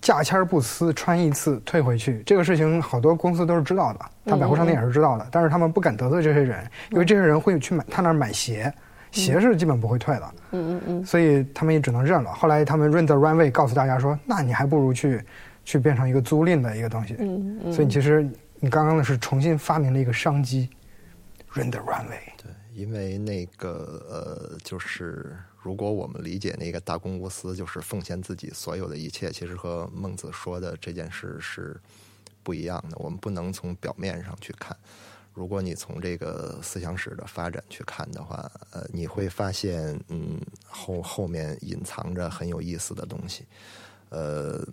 [0.00, 8.72] 价签不撕，穿一次退回去，这个事情好多公司都是知道的，他百货商店也是知道的，但是他们不敢得罪这些人，因为这些人会去买他那儿买鞋，
[9.10, 12.32] 鞋是基本不会退的，嗯嗯嗯，所以他们也只能认了。
[12.32, 15.20] 后来他们 rent the runway 告诉大家说，那你还不如去
[15.64, 18.22] 去变成一个租赁的一个东西，嗯嗯所以其实
[18.60, 20.70] 你刚刚的是重新发明了一个商机
[21.58, 22.22] ，rent the runway。
[22.40, 31.80] 对，因为那个呃，就是如果我们理解那个大公无私，就是奉献自己所有的一切，其实和孟子说的这件事是
[32.42, 32.96] 不一样的。
[32.98, 34.76] 我们不能从表面上去看。
[35.34, 43.44] 如果你从这个思想史的发展去看的话，呃，你会发现，嗯，后后面隐藏着很有意思的东西。
[44.08, 44.66] 呃，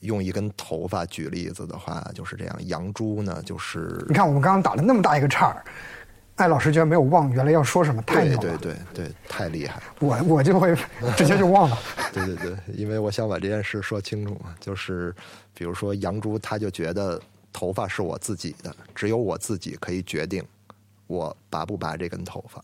[0.00, 2.56] 用一根头发举例子的话，就是这样。
[2.66, 5.64] 杨猪呢，就是你看我们刚刚打了那么大一个岔儿，
[6.36, 8.42] 艾老师居然没有忘原来要说什么，太对牛了。
[8.42, 9.82] 对对对，太厉害。
[10.00, 10.76] 我我就会
[11.16, 11.78] 直接就忘了。
[12.12, 15.14] 对对对，因为我想把这件事说清楚嘛，就是
[15.54, 17.20] 比如说杨朱，他就觉得
[17.52, 20.44] 头发是我自己的，只有我自己可以决定
[21.06, 22.62] 我拔不拔这根头发。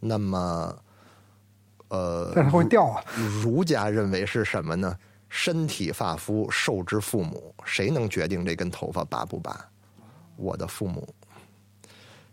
[0.00, 0.76] 那么，
[1.88, 3.04] 呃，但是它会掉啊。
[3.42, 4.96] 儒家认为是什么呢？
[5.34, 9.66] 身体发肤受之父母，谁能决定这根头发拔不拔？
[10.36, 11.08] 我的父母。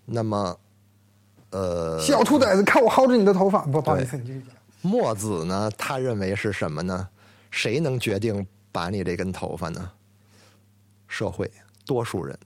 [0.04, 0.60] 那么，
[1.52, 3.64] 呃，小兔崽子，看我薅着你的头发！
[3.68, 4.54] 不，不好意思，你继续讲。
[4.82, 7.08] 墨子呢，他认为是什么呢？
[7.50, 9.89] 谁能决定拔你这根头发呢？
[11.08, 11.50] 社会
[11.86, 12.38] 多数人，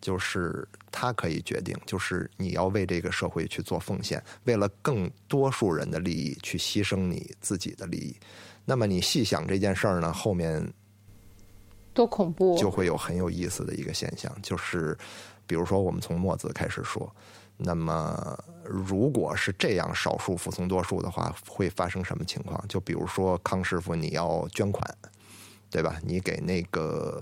[0.00, 8.14] 就是他可以决定，就是你要为这个社会去做奉献，为了更多数人的利益去牺牲你自己的利益。
[8.70, 10.72] 那么你细想这件事儿呢，后面
[11.92, 12.56] 多恐怖！
[12.56, 14.96] 就会有很有意思的一个现象，就是
[15.44, 17.12] 比如说我们从墨子开始说，
[17.56, 22.64] 那么如果是这样少数服从多数的话，会发生什么情况？
[22.68, 24.88] 就比如说康师傅你要捐款，
[25.68, 25.98] 对吧？
[26.04, 27.20] 你给那个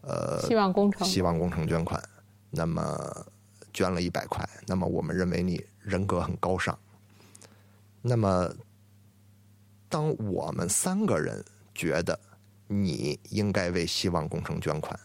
[0.00, 2.02] 呃希望工程希望工程捐款，
[2.50, 3.24] 那么
[3.72, 6.76] 捐了一百块，那么我们认为你人格很高尚，
[8.02, 8.52] 那么
[9.88, 12.18] 当我们三个人觉得
[12.66, 14.98] 你应该为希望工程捐款，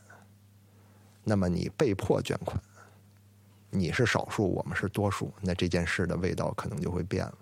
[1.24, 2.62] 那么你被迫捐款，
[3.70, 7.38] 你是少数，我们是多数，那这件事的味道可能就会变了。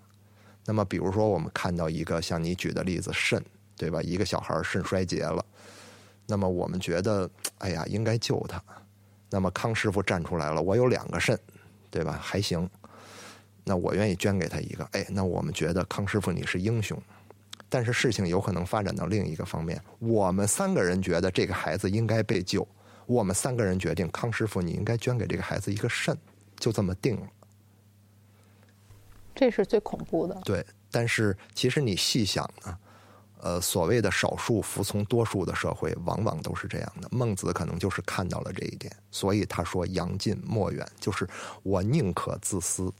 [0.64, 3.44] 那么，比如说我们看到一个像你举的例子，肾，
[3.76, 4.00] 对吧？
[4.00, 5.44] 一个小孩肾衰竭了，
[6.26, 7.28] 那么我们觉得，
[7.58, 8.62] 哎呀，应该救他。
[9.28, 11.36] 那么康师傅站出来了，我有两个肾，
[11.90, 12.16] 对吧？
[12.22, 12.70] 还行，
[13.64, 14.84] 那我愿意捐给他一个。
[14.92, 16.96] 哎，那我们觉得康师傅你是英雄。
[17.72, 22.68] 但是事情有可能发展到另一个方面，我们三个人觉得这个孩子应该被救，
[23.06, 26.14] 我们三个人决定康师傅你应该捐给这个孩子一个肾，
[26.58, 27.26] 就这么定了。
[29.34, 30.38] 这是最恐怖的。
[30.44, 32.78] 对，但是其实你细想呢，
[33.38, 37.08] 呃，所谓的少数服从多数的社会，往往都是这样的。
[37.10, 41.26] 孟子可能就是看到了这一点，所以他说“扬近莫远”，就是
[41.62, 42.92] 我宁可自私，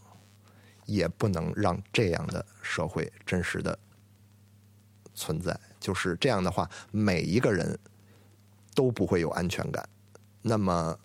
[0.87, 3.79] 也不能让这样的社会真实的
[5.23, 5.59] 存在。
[5.79, 7.79] 就是这样的话，每一个人
[8.75, 9.89] 都不会有安全感。
[10.43, 10.99] 那么，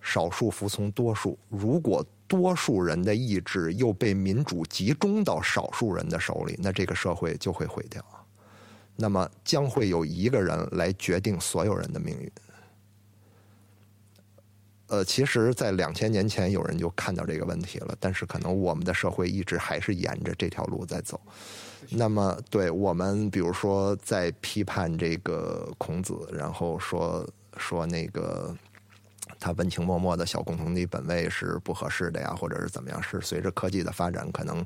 [0.00, 8.02] 少数服从多数，如果多数人的意志又被民主集中到少数人的手里，那这个社会就会毁掉。
[8.96, 12.30] 那么将会有一个人来决定所有人的命运。
[14.92, 21.18] 呃，其实，在两千年前，有人就看到这个问题了，但是可能我们的社会一直还是沿着这条路在走。
[21.88, 27.26] 那么，对我们，比如说在批判这个孔子，然后说
[27.56, 28.54] 说那个。
[29.40, 33.02] 他温情脉脉的小共同体本位是不合适的呀，或者是怎么样？
[33.02, 34.64] 是随着科技的发展，可能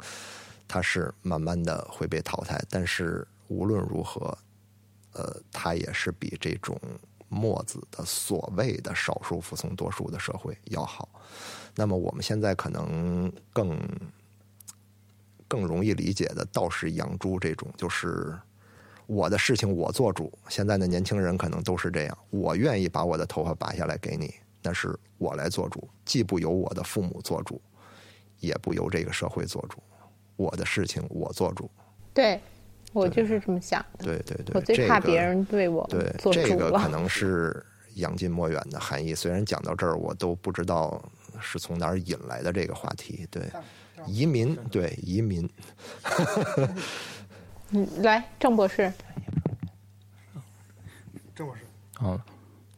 [0.68, 2.61] 它是慢慢的会被淘汰。
[2.68, 4.37] 但是无论如何，
[5.12, 6.79] 呃，它也是比这种
[7.29, 11.09] 墨子的所谓的少数服从多数的社会要好。
[11.74, 13.79] 那么我们现在可能更
[15.49, 18.39] 更容易理解的，道士养猪这种，就是
[19.07, 20.33] 我的事情我做主。
[20.49, 27.61] 现在的年轻人可能都是这样，我愿意把我的头发拔下来给你，那是我来做主，既不由我的父母做主，
[28.41, 29.83] 也不由这个社会做主。
[30.37, 31.70] 我的事情我做主。
[32.12, 32.41] 对，
[32.97, 34.05] 我就是这么想的。
[34.05, 39.14] 对对对，我最怕别人对我对做主这个了可能是杨近莫远的含义。
[39.14, 41.03] 虽然讲到这儿，我都不知道
[41.40, 43.26] 是从哪儿引来的这个话题。
[43.30, 43.42] 对，
[44.07, 45.49] 移民，对移民，
[47.70, 48.92] 嗯，来，郑博士，
[51.34, 51.62] 郑博士。
[52.03, 52.18] 嗯，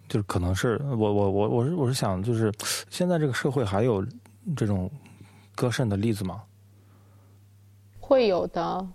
[0.09, 2.53] 就是可能是我我我我是我是想，就是
[2.91, 4.05] 现在这个社会还有
[4.57, 4.91] 这种
[5.55, 6.43] 割肾的例子吗？
[8.01, 8.89] 会有的，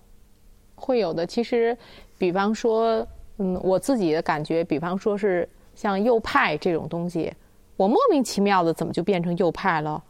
[0.83, 1.25] 会有的。
[1.25, 1.75] 其实，
[2.17, 3.05] 比方说，
[3.37, 7.33] 嗯，我自己的感觉，比方说是像右派这种东西，
[7.77, 10.03] 我莫名其妙的怎么就变成右派了？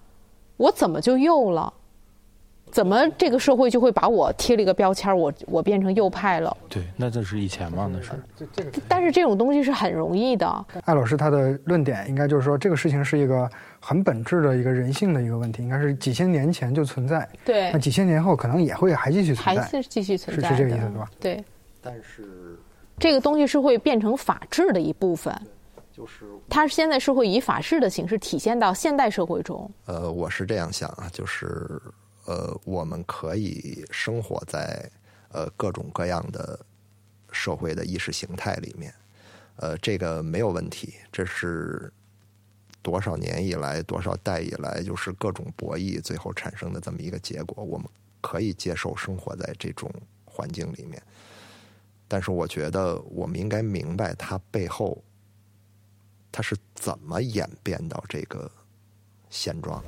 [0.57, 1.74] 我怎么就右了？
[2.74, 6.57] 怎么这个社会就会把我贴了一个标签，我我变成右派了？
[6.67, 8.11] 对，那这是以前嘛，那是。
[8.36, 13.47] 这这个，但是这种东西是很容易的，艾老师他的论点应该就是说，这个事情是一个
[13.80, 19.80] 很本质的一个人性的一个问题，应该是几千年前就存在，对那，几千年后可能也会还继续存在还在。
[19.80, 21.11] 是继续存是在的，是这个意思对吧？
[21.19, 21.43] 对，
[21.80, 22.57] 但是
[22.97, 25.32] 这个东西是会变成法治的一部分，
[25.95, 29.69] 就是它现在是会以法治的形式体现到现代社会中。
[29.86, 31.80] 呃，我是这样想啊，就是
[32.26, 34.89] 呃，我们可以生活在
[35.30, 36.59] 呃各种各样的
[37.32, 38.93] 社会的意识形态里面，
[39.57, 41.91] 呃，这个没有问题，这是
[42.82, 47.88] 多少年以来、多少代以来，就是各种博弈最后产生的这么一个结果，我们
[48.21, 49.91] 可以接受生活在这种
[50.26, 51.01] 环境里面。
[52.07, 55.03] 但是，我觉得我们应该明白它背后
[56.32, 58.51] 它是怎么演变到这个
[59.30, 59.84] 现状。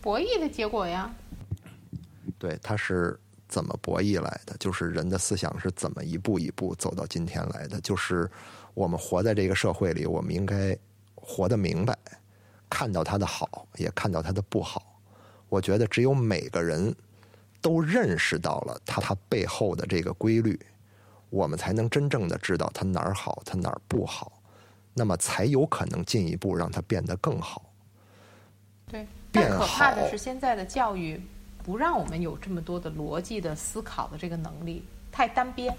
[0.00, 1.14] 博弈的结果呀，
[2.38, 4.56] 对，它是怎么博弈来的？
[4.58, 7.78] 就是人的思想是怎么一步一步走到今天来的？
[7.82, 8.30] 就是
[8.72, 10.76] 我们活在这个社会里，我们应该
[11.14, 11.96] 活得明白，
[12.70, 14.98] 看到它的好，也看到它的不好。
[15.50, 16.94] 我觉得只有每个人
[17.60, 20.58] 都认识到了它它背后的这个规律，
[21.28, 24.40] 我们才能真正的知道它哪儿好，它哪儿不好，
[24.94, 27.70] 那么才有可能进一步让它变得更好。
[28.86, 29.06] 对。
[29.32, 31.20] 变但可怕的是，现在的教育
[31.62, 35.74] 不让我们有这么多的逻辑的思考的这个能力，太单边。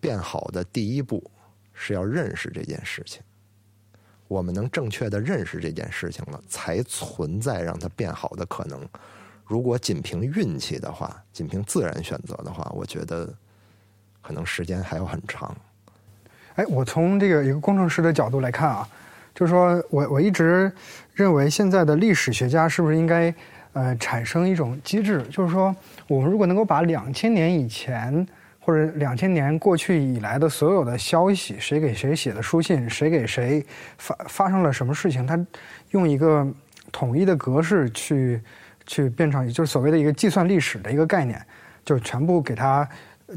[0.00, 1.30] 变好的第一步
[1.72, 3.22] 是要认识这件事情。
[4.28, 8.80] 我们能正确的认识这件事情了，才存在让它变好的可能。
[9.44, 13.32] 如果仅凭运气的话，仅凭自然选择的话，我觉得
[14.22, 15.54] 可能时间还要很长。
[16.54, 18.88] 哎，我从这个一个工程师的角度来看啊，
[19.34, 20.72] 就是说我我一直
[21.14, 23.34] 认为现在的历史学家是不是应该
[23.72, 25.74] 呃产生一种机制，就是说
[26.08, 28.26] 我们如果能够把两千年以前
[28.60, 33.64] 或者两千年过去以来的所有的消息，谁给谁写的书信，谁给谁
[33.98, 35.38] 发发生了什么事情，他
[35.90, 36.46] 用一个
[36.90, 38.40] 统一的格式去
[38.86, 41.44] 去变成，就是所谓的一个计算历史的一个概念，
[41.84, 42.88] 就全部给它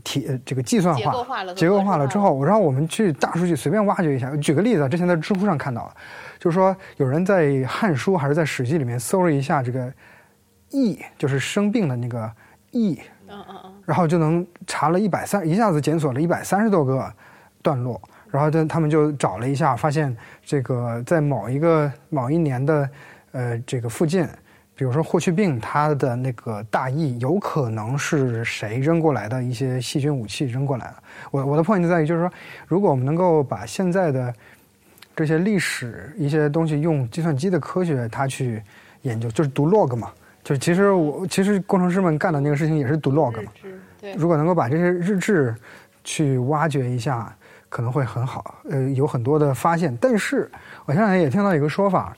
[0.04, 4.36] 体呃这个计算化、结构化了结构化了格式化之后，然后我们去大数据随便挖掘一下。
[4.38, 5.96] 举个例子啊，之前在知乎上看到了，
[6.40, 9.92] 就是说有人在《汉书》还是在《史记》里面搜了一下这个
[10.72, 12.32] “疫”，就是生病的那个
[12.72, 17.12] “疫”，嗯嗯嗯，然后就能查了一百三，一下子检索了一百三十多个
[17.62, 22.90] 段落，然后他他们就找了一下，发现这个在某一个某一年的
[23.32, 24.28] 呃这个附近，
[24.76, 30.96] 比如说霍去病他的那个大意，有可能是谁扔过来的一些细菌武器扔过来的。
[31.32, 32.32] 我我的 point 就在于，就是说，
[32.68, 34.34] 如果我们能够把现在的
[35.16, 38.62] 这些历史一些东西用计算机的科学它去
[39.04, 40.12] 研究，就是读 log 嘛。
[40.44, 43.52] 就其实我其实工程师们干的那个事情也是读 log 嘛。
[44.02, 45.56] 对，如果能够把这些日志
[46.04, 47.34] 去挖掘一下，
[47.70, 49.98] 可能会很好，呃，有很多的发现。
[50.02, 50.52] 但是
[50.86, 52.16] 我现在也听到一个说法，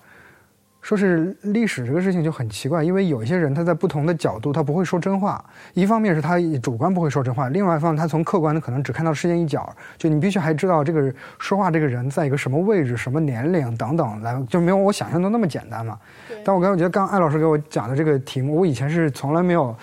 [0.88, 5.44] 说是历史这个事情就很奇怪，因为有一些人他在不同的角度他不会说真话，
[5.74, 16.00] 一方面是他主观不会说真话，另外一方面他从客观的可能只看到事件一角，就你必须还知道这个说话这个人在一个什么位置、什么年龄等等来，就没有我想象中那么简单嘛。
[16.46, 19.76] 但我刚我觉得刚艾老师给我讲的这个题目，我以前是从来没有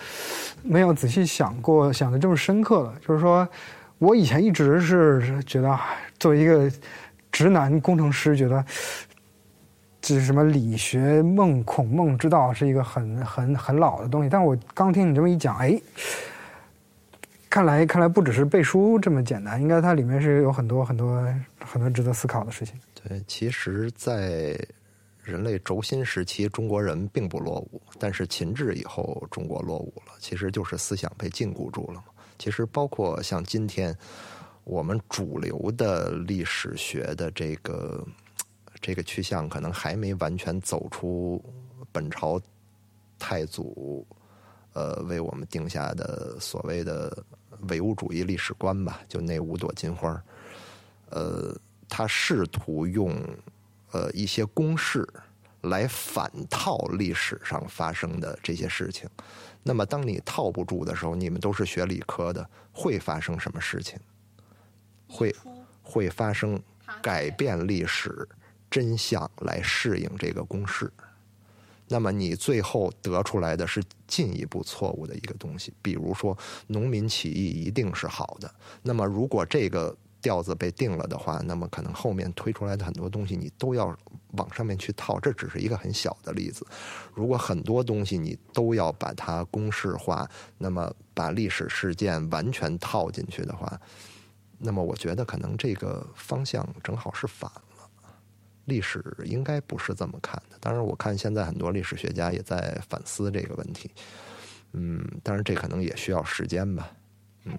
[0.62, 2.94] 没有仔细想过，想的这么深刻的。
[3.06, 3.46] 就是说，
[3.98, 5.78] 我以前一直是觉得，哎
[6.18, 6.72] 作为一个
[7.30, 8.64] 直男工程师，觉得
[10.06, 14.28] 这是什么理学梦、孔孟之道是一个很很很老的东西。
[14.28, 15.80] 但我刚听你这么一讲，哎，
[17.48, 21.26] 看来看来不只是背书这么简单，应该它里面是有很多很多
[21.58, 22.78] 很多值得思考的事情。
[23.02, 24.54] 对，其实，在
[25.22, 32.04] 人类轴心时期，中国人并不落伍，但是秦制以后，中国落伍了，其实就是思想被禁锢住了嘛。
[32.38, 33.96] 其实包括像今天
[34.64, 38.06] 我们主流的历史学的这个
[38.84, 41.42] 这个趋向，可能还没完全走出
[41.90, 42.38] 本朝
[43.18, 44.06] 太祖
[44.74, 47.24] 呃为我们定下的所谓的
[47.70, 50.22] 唯物主义历史观吧，就那五朵金花，
[51.08, 51.56] 呃，
[51.88, 53.18] 他试图用
[53.92, 55.08] 呃一些公式。
[55.62, 59.08] 来反套历史上发生的这些事情，
[59.62, 63.98] 那么当你套不住的时候，你们都是学理科的，会发生什么事情？
[65.08, 65.34] 会
[65.82, 66.62] 会发生
[67.00, 68.28] 改变历史
[68.74, 70.92] 真相来适应这个公式。
[71.86, 76.36] 那么你最后得出来的是进一步错误的一个东西，比如说
[76.66, 78.52] 农民起义一定是好的。
[78.82, 83.96] 那么如果这个调子被定了的话，那么可能后面推出来的很多东西你都要
[84.32, 85.20] 往上面去套。
[85.20, 86.66] 这只是一个很小的例子。
[87.14, 90.28] 如果很多东西你都要把它公式化，
[90.58, 93.80] 那么把历史事件完全套进去的话，
[94.58, 97.48] 那么我觉得可能这个方向正好是反。
[98.64, 100.56] 历史应该不是这么看的。
[100.60, 103.90] 当然，我看现在很多历史学家也在反思这个问题。
[104.72, 106.90] 嗯，当然这可能也需要时间吧。
[107.44, 107.52] 嗯，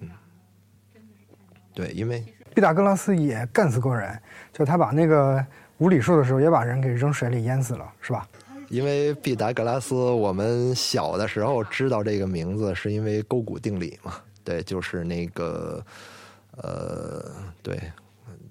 [1.74, 2.24] 对，因为。
[2.54, 4.18] 毕达哥拉斯也干死过人，
[4.50, 5.44] 就他把那个
[5.76, 8.26] 无理数的时候，也把人给扔水里淹死了，是吧？
[8.70, 14.14] 因为毕达哥拉斯，我们小的时候知道这个名字，是因为勾股定理嘛？
[14.42, 15.84] 对，就是那个，
[16.52, 17.30] 呃，
[17.62, 17.78] 对，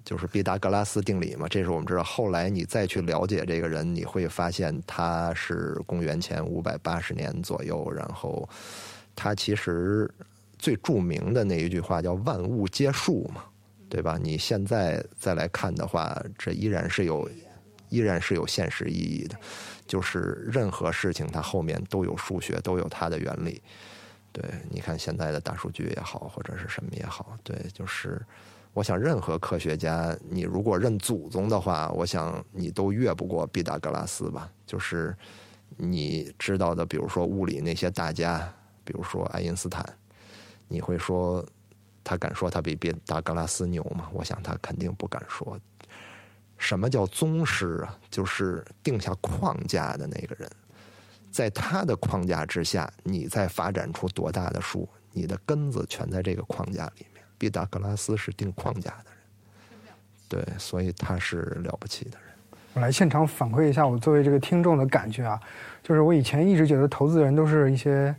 [0.06, 1.46] 就是毕达哥拉斯定理嘛。
[1.46, 2.02] 这是我们知道。
[2.02, 8.48] 后来你再去了解这个人，你会发现他是公元前五百八十年左右，然后
[9.14, 10.10] 他其实
[10.58, 13.44] 最著名的那一句话叫“万物皆数”嘛。
[13.88, 14.18] 对吧？
[14.20, 17.30] 你现在再来看的话，这依然是有，
[17.88, 19.36] 依然是有现实意义的。
[19.86, 23.62] 就是任何事情，它后面都有数学，都有它的原理。
[24.32, 28.20] 对，你看现在的大数据也好，或者是什么也好，对，就是
[28.76, 34.52] 我想，任何科学家，你如果认祖宗的话，我想你都越不过毕达哥拉斯吧。
[34.66, 35.16] 就是
[35.78, 38.46] 你知道的，比如说物理那些大家，
[38.84, 39.82] 比如说爱因斯坦，
[40.68, 41.42] 你会说。
[42.08, 44.08] 他敢说他比毕达哥拉斯牛吗？
[44.12, 45.58] 我想他肯定不敢说。
[46.56, 47.98] 什么叫宗师啊？
[48.08, 50.48] 就是定下框架的那个人，
[51.32, 57.15] 在他的框架之下，你再发展出多大的树，你的根子全在这个框架里面。
[57.38, 59.10] 毕达哥拉斯是定框架的
[60.30, 62.26] 人，对，所以他是了不起的人。
[62.74, 65.40] 我来现场反馈一下我作为这个听众的感觉啊。
[65.82, 68.12] 就是我以前一直觉得投资人都是一些，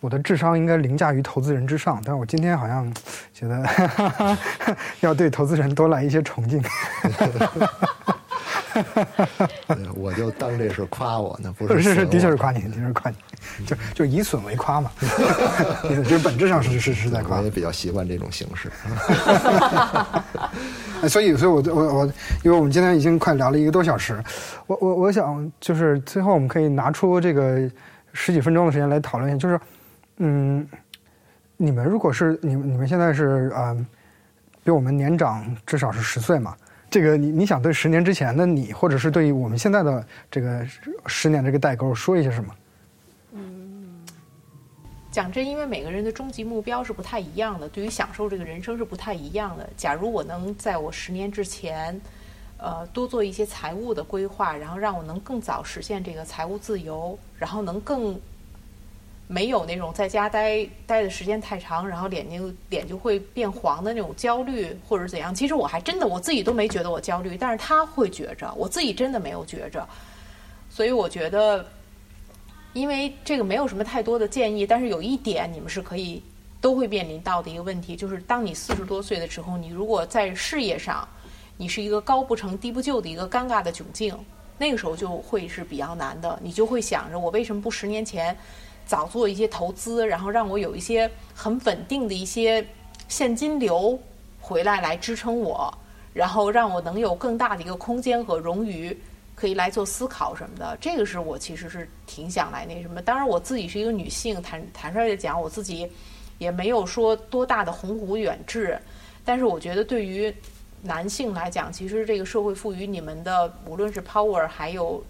[0.00, 2.92] 我的智商应该凌驾于投资人之上，但是我今天好像
[3.32, 3.64] 觉得
[4.98, 6.60] 要对投资人多来一些崇敬。
[9.94, 13.16] 我就当这是夸我呢，不是是是的确是夸你，的确是夸你，
[13.66, 14.90] 就就以损为夸嘛，
[15.82, 17.38] 就是本质上是是是在夸。
[17.38, 18.70] 我也比较习惯这种形式。
[21.08, 22.06] 所以，所以我我我，
[22.44, 24.22] 因为我们今天已经快聊了一个多小时，
[24.66, 27.68] 我我我想就是最后我们可以拿出这个
[28.12, 29.60] 十几分钟的时间来讨论一下，就是
[30.18, 30.66] 嗯，
[31.56, 33.76] 你们如果是你们你们现在是啊，
[34.62, 36.54] 比我们年长至少是十岁嘛。
[36.92, 40.62] 这个你你想对十年之前的你，或者是对于我们现在的这个
[41.06, 42.54] 十年这个代沟说一些什么？
[43.32, 44.04] 嗯，
[45.10, 49.66] 讲真，因为每个人的终极目标是不太一样的，对于享受这个人生是不太一样的。
[49.74, 51.98] 假如我能在我十年之前，
[52.58, 58.20] 呃，多做一些财务的规划，然后让我能更早实现这个财务自由，然后能更。
[59.32, 65.34] 没有那种在家待待的时间太长，然后脸就脸就会变黄的那种焦虑，或者怎样。
[65.34, 69.88] 其实我还真的我自己都没觉得我焦虑，但是他会觉着，我自己真的没有觉着。
[70.68, 71.66] 所以我觉得，
[72.74, 76.22] 因为这个没有什么太多的建议，但是有一点你们是可以
[76.60, 81.08] 都会面临到的一个问题，就是当你四十多岁的时候，你如果在事业上，
[81.56, 84.14] 你是一个高不成低不就的一个尴尬的窘境，
[84.58, 86.38] 那个时候就会是比较难的。
[86.42, 88.36] 你就会想着，我为什么不十年前？
[88.86, 92.66] 早做一些投资，然后让我有一些很稳定的一些
[93.08, 93.98] 现金流
[94.40, 95.72] 回来来支撑我，
[96.12, 98.96] 然后让我能有更大的一个空间和冗余，
[99.34, 100.76] 可以来做思考什么的。
[100.80, 103.00] 这个是我其实是挺想来那什么。
[103.00, 105.90] 当然我自己是一个女性，坦坦率的讲，我自己
[106.38, 108.78] 也没有说多大的鸿鹄远志。
[109.24, 110.34] 但是我觉得对于
[110.82, 115.02] 男性来讲，其实这个社会赋予你们的，无论是 power 还有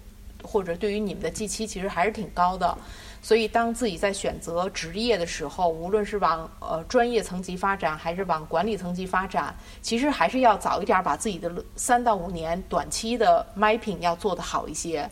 [0.43, 2.77] 或者对于你们的计期，其实还是挺高的。
[3.21, 15.09] 所以，当自己在选择职业的时候，无论是往呃专业层级发展，还是往管理层级发展，其实还是要早一点把自己的三到五年短期的 mapping 要做得好一些。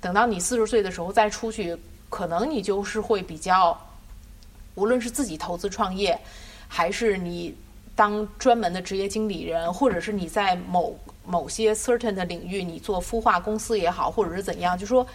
[0.00, 1.76] 等到你四十岁的时候再出去，
[2.08, 3.76] 可能你就是会比较，
[4.76, 6.16] 无论是自己投资创业，
[6.68, 7.52] 还是你
[7.96, 10.96] 当专门的职业经理人，或者是你在某
[11.28, 15.06] 某些 certain 的领域，你做孵化公司也好，或者是怎样，就说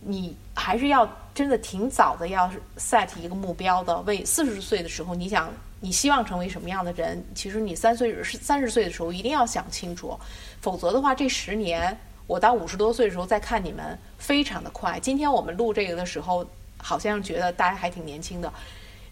[0.00, 4.00] 你还是要真的挺早的，要 set 一个目标的。
[4.00, 5.48] 为四十岁的时候，你想
[5.78, 7.24] 你希望成为什么样的人？
[7.36, 10.18] 其实你三岁是三十岁的时候一定要想清楚，
[10.60, 11.96] 否则的话，这十年
[12.26, 14.98] 我到五十多岁的时候再看你们，非常的快。
[14.98, 16.44] 今天我们录这个的时候，
[16.78, 18.52] 好像觉得大家还挺年轻的，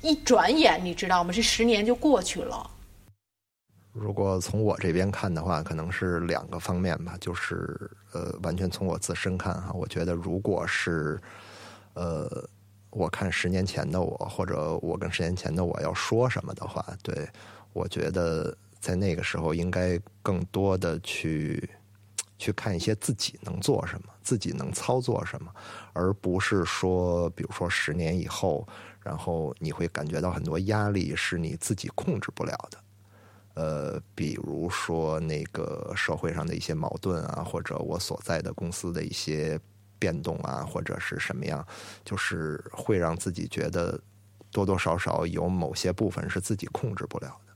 [0.02, 1.32] 一转眼你知道吗？
[1.32, 2.68] 这十年就过去了。
[3.98, 11.18] 如果从我这边看的话，可能是两个方面吧，就是呃，完全从我自身看哈，我觉得如果是
[11.94, 12.46] 呃，
[12.90, 17.26] 我看十年前的我，或者我跟十年前的我要说什么的话，对
[17.72, 21.68] 我觉得在那个时候应该更多的去
[22.36, 25.50] 去看一些自己能做什么，自己能操作什么，
[25.94, 28.68] 而不是说，比如说十年以后，
[29.02, 32.78] 然后你会感觉到很多压力是你自己控制不了的。
[33.56, 39.58] 呃，比如说那个社会上的一些矛盾啊，或者我所在的公司的一些
[39.98, 41.66] 变动啊，或者是什么样，
[42.04, 43.98] 就是会让自己觉得
[44.50, 47.54] 多多少少有某些部分是自己控制不了的。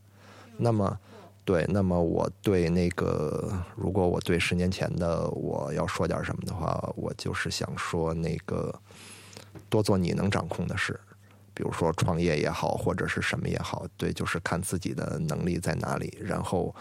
[0.57, 0.99] 那么，
[1.45, 8.75] 对，那么我对那个，如果我对十年前的我要说点什么的话，我就是想说那个，
[9.69, 10.99] 多做你能掌控的事。
[11.61, 16.75] 比如说创业也好，或者是什么也好，对，就是看自己的能力在哪里，然后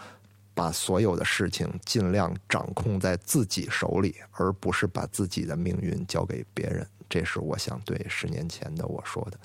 [0.54, 6.86] 把所有的事情尽量掌控在自己手里，而不是把自己的命运交给别人。
[7.10, 9.38] 这是我想对十年前的我说的。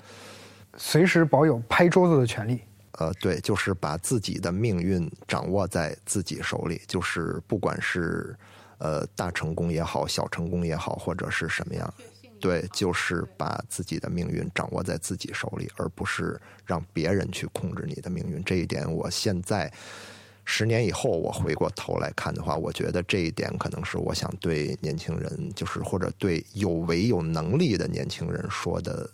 [0.78, 2.62] 随时保有拍桌子的权利。
[2.92, 8.34] 呃，对，就是把自己的命运掌握在自己手里，就是不管是
[8.78, 11.92] 呃大成功也好，小成功也好，或者是什么样。
[12.40, 18.42] 对，就是把自己的命运掌握在自己手里，而不是让别人去控制你的命运。
[18.44, 19.72] 这一点，我现在
[20.44, 29.10] 十年以后我回过头来看的话，我觉得这一点可能是我想对年轻人，就是或者对有为有能力的年轻人说的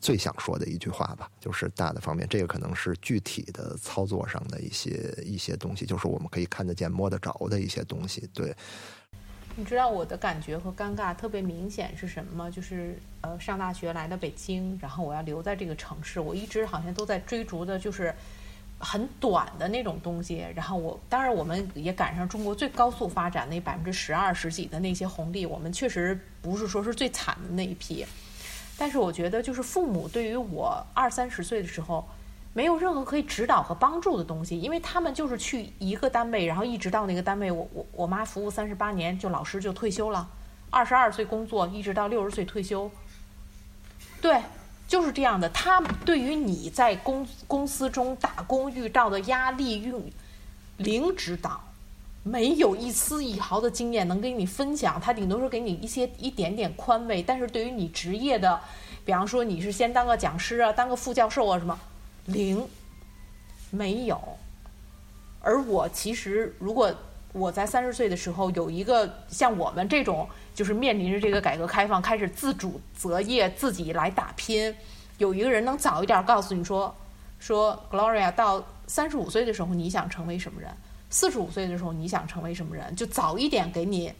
[0.00, 1.30] 最想说的一句话吧。
[1.38, 8.28] 就是大的方面，这个可能是具体的操作上的一些一些东西，就是我们可以看得见、摸得着的一些东西。
[8.32, 8.56] 对。
[9.58, 12.50] 你知道我的感觉和尴尬特别明显是什么吗？
[12.50, 18.14] 就是呃，上大学来到北京，然后我要留在这个城市，我一直好像都在追逐的，就是
[18.78, 20.44] 很短的那种东西。
[20.54, 28.04] 然后我当然我们也赶上中国最高速发展那百分之十二十几的那些红利，我们确实不是说是最惨的那一批。
[28.76, 32.06] 但是我觉得，就是父母对于我二三十岁的时候。
[32.56, 40.26] 没有任何可以指导和帮助的东西，因为他们就是去一个单位，然后一直到那个单位，我我我妈服务三十八年，就老师就退休了，
[40.70, 42.90] 二十二岁工作，一直到六十岁退休。
[44.22, 44.40] 对，
[44.88, 45.46] 就是这样的。
[45.50, 50.02] 他对于你在公公司中打工遇到的压力，用
[50.78, 51.60] 零指导，
[52.22, 58.58] 没有一丝一毫的经验能跟你分享，他顶多是给你一些一点点宽慰，但是对于你职业的，
[59.04, 61.78] 比方说你是先当个讲师啊，当个副教授啊什么。
[62.26, 62.66] 零，
[63.70, 64.20] 没有。
[65.40, 66.92] 而我其实，如果
[67.32, 74.74] 我在三十岁的时候有一个像我们这种，就是面临着这个改革开放，开始自主择业，自己来打拼，
[75.18, 76.92] 有一个人能早一点告诉你说，
[77.38, 80.70] 说 Gloria 到三十五岁的时候你想成为什么人，
[81.10, 84.12] 四十五岁的时候你想成为什么人，就早一点给你，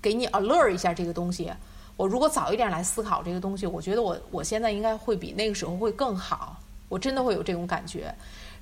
[0.00, 1.52] 给你 alert 一下这个东西。
[1.96, 6.59] 我如果早一点来思考这个东西，我觉得我我现在应该会比那个时候会更好。
[6.90, 8.12] 我真的会有这种感觉，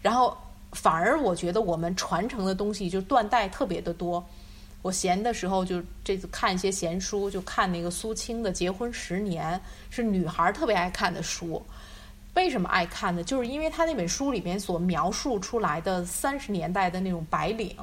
[0.02, 0.36] 然后
[0.74, 4.24] 反而我觉得我们传承的东西就断代特别的多。
[4.82, 9.56] 我闲的时候就这次看一些闲书，就看那个苏青的《结婚十年》，
[9.90, 11.60] 是女孩特别爱看的书。
[12.34, 13.24] 为什么爱看呢？
[13.24, 17.74] 就是因为他那本书里面所描述出来的三十年代的那种白领，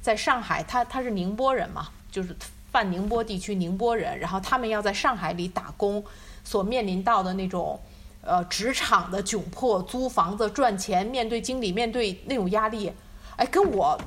[0.00, 2.34] 在上海，他他是宁波人嘛，就是
[2.70, 6.02] 泛宁波地区宁波人，然后他们要在上海里打工，
[6.44, 7.78] 所面临到的那种。
[8.28, 12.92] 呃，职场的窘迫，租房子赚钱，面对经理，面对那种压力，
[13.36, 13.98] 哎，跟我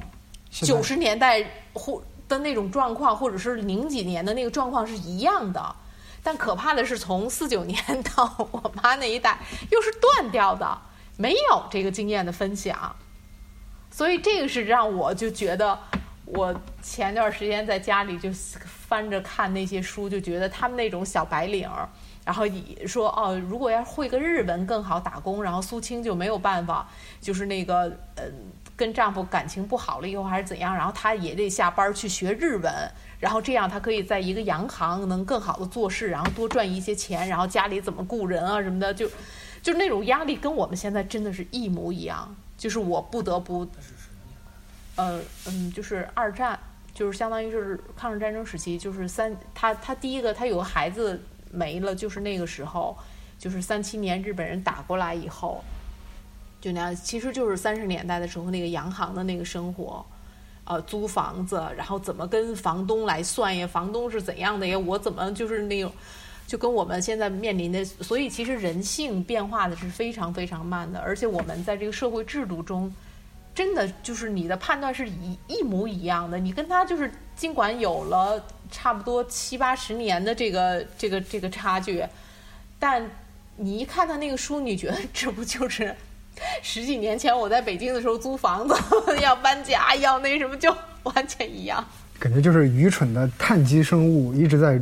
[0.52, 1.44] 九十年代
[1.74, 2.00] 或
[2.30, 5.76] 的那种状况，或者是零几年的那个状况是一样的。
[6.22, 7.82] 但可怕的是，从四九年
[8.16, 9.40] 到我妈那一代，
[9.72, 10.78] 又是断掉的，
[11.18, 12.96] 没有这个经验的分享。
[13.90, 15.80] 所以这个是让我就觉得，
[16.26, 21.68] 我前段时间在家里就翻着看那些书，就觉得他们那种小白领。
[22.26, 22.46] 然后
[22.86, 25.42] 说哦，如果要会个日文更好打工。
[25.44, 26.88] 然后苏青就没有办法，
[27.20, 28.24] 就是那个呃，
[28.76, 32.72] 跟丈夫感情不好了以后还是怎样，然后她也得下班去学日文，
[33.20, 39.10] 然后这样她可以在一个洋行能更好的做事，然后多赚一些钱，然后家里怎么雇人啊什么的，就
[39.62, 43.68] 就那种压力跟我们现在真的是一模一样，就是我不得不，
[44.96, 46.60] 呃嗯，就是二战，
[46.94, 51.22] 就是相当于就是抗日战争时期，就是三他他第一个他有个孩子
[51.52, 52.98] 没了，就是那个时候，
[53.38, 55.64] 就是三七年日本人打过来以后，
[56.60, 60.06] 就那样，其实就是三十年代的时候那个洋行的那个生活。
[60.64, 63.66] 呃，租房子，然后怎么跟房东来算呀？
[63.66, 64.78] 房东是怎样的呀？
[64.78, 65.92] 我怎么就是那种，
[66.46, 72.94] 就跟我们现在面临的，所以其实人性变化的是非常非常慢的，而且我们在这个社会制度中，
[73.56, 76.38] 真的就是你的判断是一一模一样的。
[76.38, 78.42] 你跟他就是尽管有了
[78.72, 82.04] 差不多七八十年的这个这个这个差距，
[82.80, 83.08] 但
[83.58, 85.94] 你一看他那个书，你觉得这不就是？
[86.64, 88.74] 十几年前我在北京的时候租房子
[89.22, 91.86] 要搬家要那什么就完全一样，
[92.18, 94.82] 感觉就是愚蠢的碳基生物一直在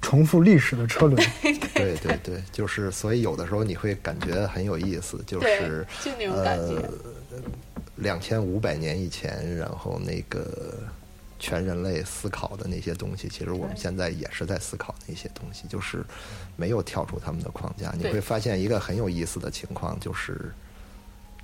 [0.00, 1.16] 重复历史的车轮。
[1.74, 6.88] 对对对，就是所以有的时候你会感觉很有意思，就是就那种感觉。
[7.96, 10.78] 两千五百年以前，然后那个
[11.46, 16.04] 全人类思考的那些东西，其实我们现在也是在思考那些东西，就是。
[16.58, 20.50] 没有跳出他们的框架，你会发现一个很有意思的情况，就是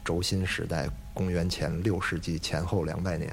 [0.02, 3.30] 轴心时代，公元前六世纪前后两百年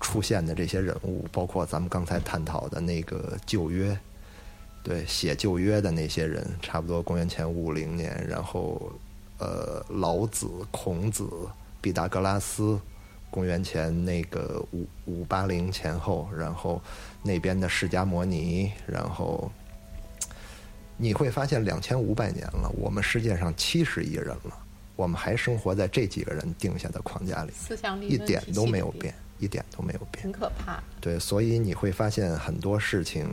[0.00, 3.98] 出现的这些人物，包括咱们刚才探讨的那个旧约，
[4.84, 8.92] 对，写旧约的那些人，差不多公元前五零年，然后
[9.38, 11.28] 呃，老子、孔子、
[11.80, 12.78] 毕达哥拉斯，
[13.34, 16.80] 公元前那个五五八零前后，然后
[17.20, 19.50] 那边的释迦摩尼，然后。
[20.96, 24.56] 你会发现，两千五百年了，我们世界上七十亿人了，
[24.94, 30.80] 我们还生活在这几个人定下的框架里，思想一点都没有变，一点都没有变，很可怕。
[31.00, 33.28] 对，所以你会发现很多事情，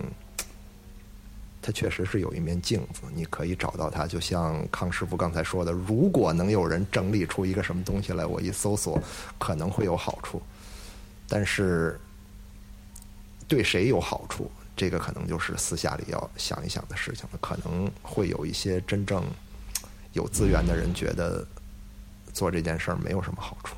[1.61, 4.07] 它确实是有一面镜子，你可以找到它。
[4.07, 8.99] 就像康师傅刚才说的，如果能有人整理出一个什么东西来，我一搜索
[9.37, 10.41] 可能会有好处，
[11.27, 11.99] 但是
[13.47, 14.49] 对谁有好处？
[14.75, 17.37] 这个可能就是私下里要想一想的事情了。
[17.39, 19.23] 可能会有一些真正
[20.13, 21.45] 有资源的人觉得
[22.33, 23.75] 做这件事儿没有什么好处。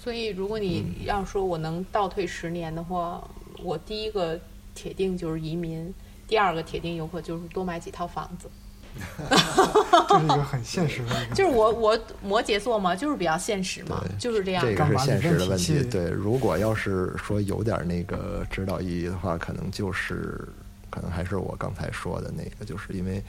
[0.00, 3.28] 所以，如果你要说我能倒退十年的话，
[3.60, 4.38] 我第一个
[4.72, 5.92] 铁定就是移民，
[6.26, 8.48] 第二个铁定游客就是多买几套房子。
[10.08, 14.64] 这是一个很现实的， 就是我我摩羯座嘛，就是比较现实嘛，就是这样。
[14.64, 15.82] 这个是现实的问题。
[15.84, 20.48] 对，如果要是说有点那个指导意义的话，可能就是
[20.88, 23.22] 可能还是我刚才说的那个，就是因为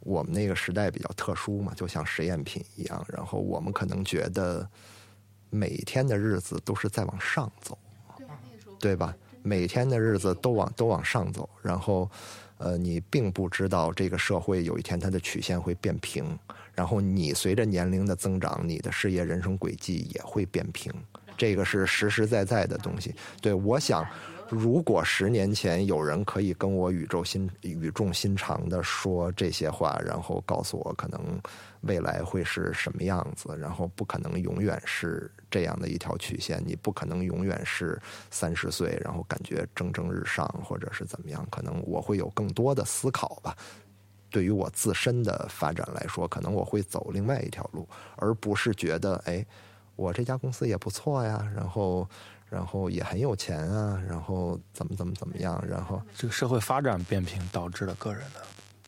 [0.00, 3.06] 我们那个时代比较特殊嘛，就像实验品一样。
[3.06, 4.68] 然后我们可能觉得
[5.48, 7.78] 每天的日子都是在往上走，
[8.80, 9.14] 对吧？
[9.48, 12.10] 每天的日子都往都往上走，然后。
[12.60, 16.36] 呃，你并不知道这个社会有一天它的曲线会变平，
[16.74, 20.92] 然后你随着年龄的增长，你的事业人生轨迹也会变平，
[21.36, 23.14] 这个是实实在在的东西。
[23.40, 24.04] 对，我想。
[24.50, 31.40] 如果十年前有人可以跟我语重心语重心长的说这些话，然后告诉我可能
[31.82, 38.00] 未来会是什么样子，然后不可能永远是这样的一条曲线，你不可能永远是
[38.30, 43.54] 三十岁，然后感觉蒸蒸日上，或者是怎么样，可能我会有更多的思考吧。
[44.30, 49.44] 对于我自身的发展来说，可能我会走另外一条路，而不是觉得哎，
[49.94, 52.08] 我这家公司也不错呀，然后。
[52.50, 58.40] 然后也很有钱啊，然后怎么怎么怎么样，然后这个社会发展变平导致了个人的，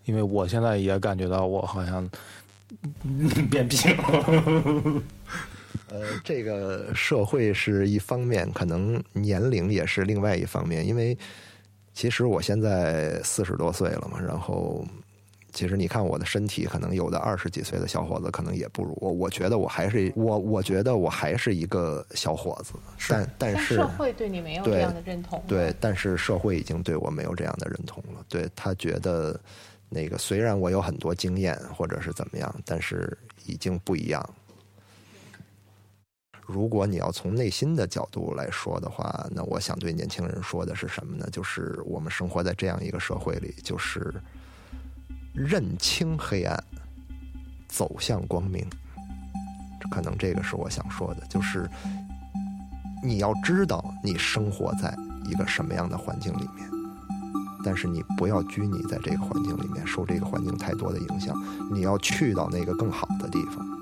[0.04, 2.08] 因为我现在也感觉到我好像
[3.50, 3.94] 变平。
[5.88, 11.16] 呃，这个社会是一方面，可能年龄也是另外一方面，因为
[11.92, 14.84] 其实我现在四十多岁了嘛，然后。
[15.52, 19.10] 其实你看我的身体，可能有的二十几岁的小伙子可能也不如我。
[19.10, 22.72] 我觉得我还是我，我觉得我还是一个小伙子。
[23.08, 25.42] 但但是社会对你没有这样的认同。
[25.48, 28.24] 对，但是社会已经对我没有这样的认同了。
[28.28, 29.38] 对他觉得，
[29.88, 34.24] 那个虽然我有很多经验或者是怎么样，但是已经不一样。
[36.46, 41.28] 如果你要从内心的角度来说的话，那我想对年轻人说的是什么呢？
[41.32, 44.14] 就是我们生活在这样一个社会里，就是。
[45.32, 46.62] 认清黑暗，
[47.68, 48.66] 走向光明。
[49.90, 51.68] 可能这个是我想说的，就是
[53.02, 54.94] 你要知道你生活在
[55.24, 56.70] 一个什么样的环境里面，
[57.64, 61.34] 但是你不要拘泥在这个环境里面，受这个环境太多的影响。
[61.72, 63.79] 你要去到那个更好的地方。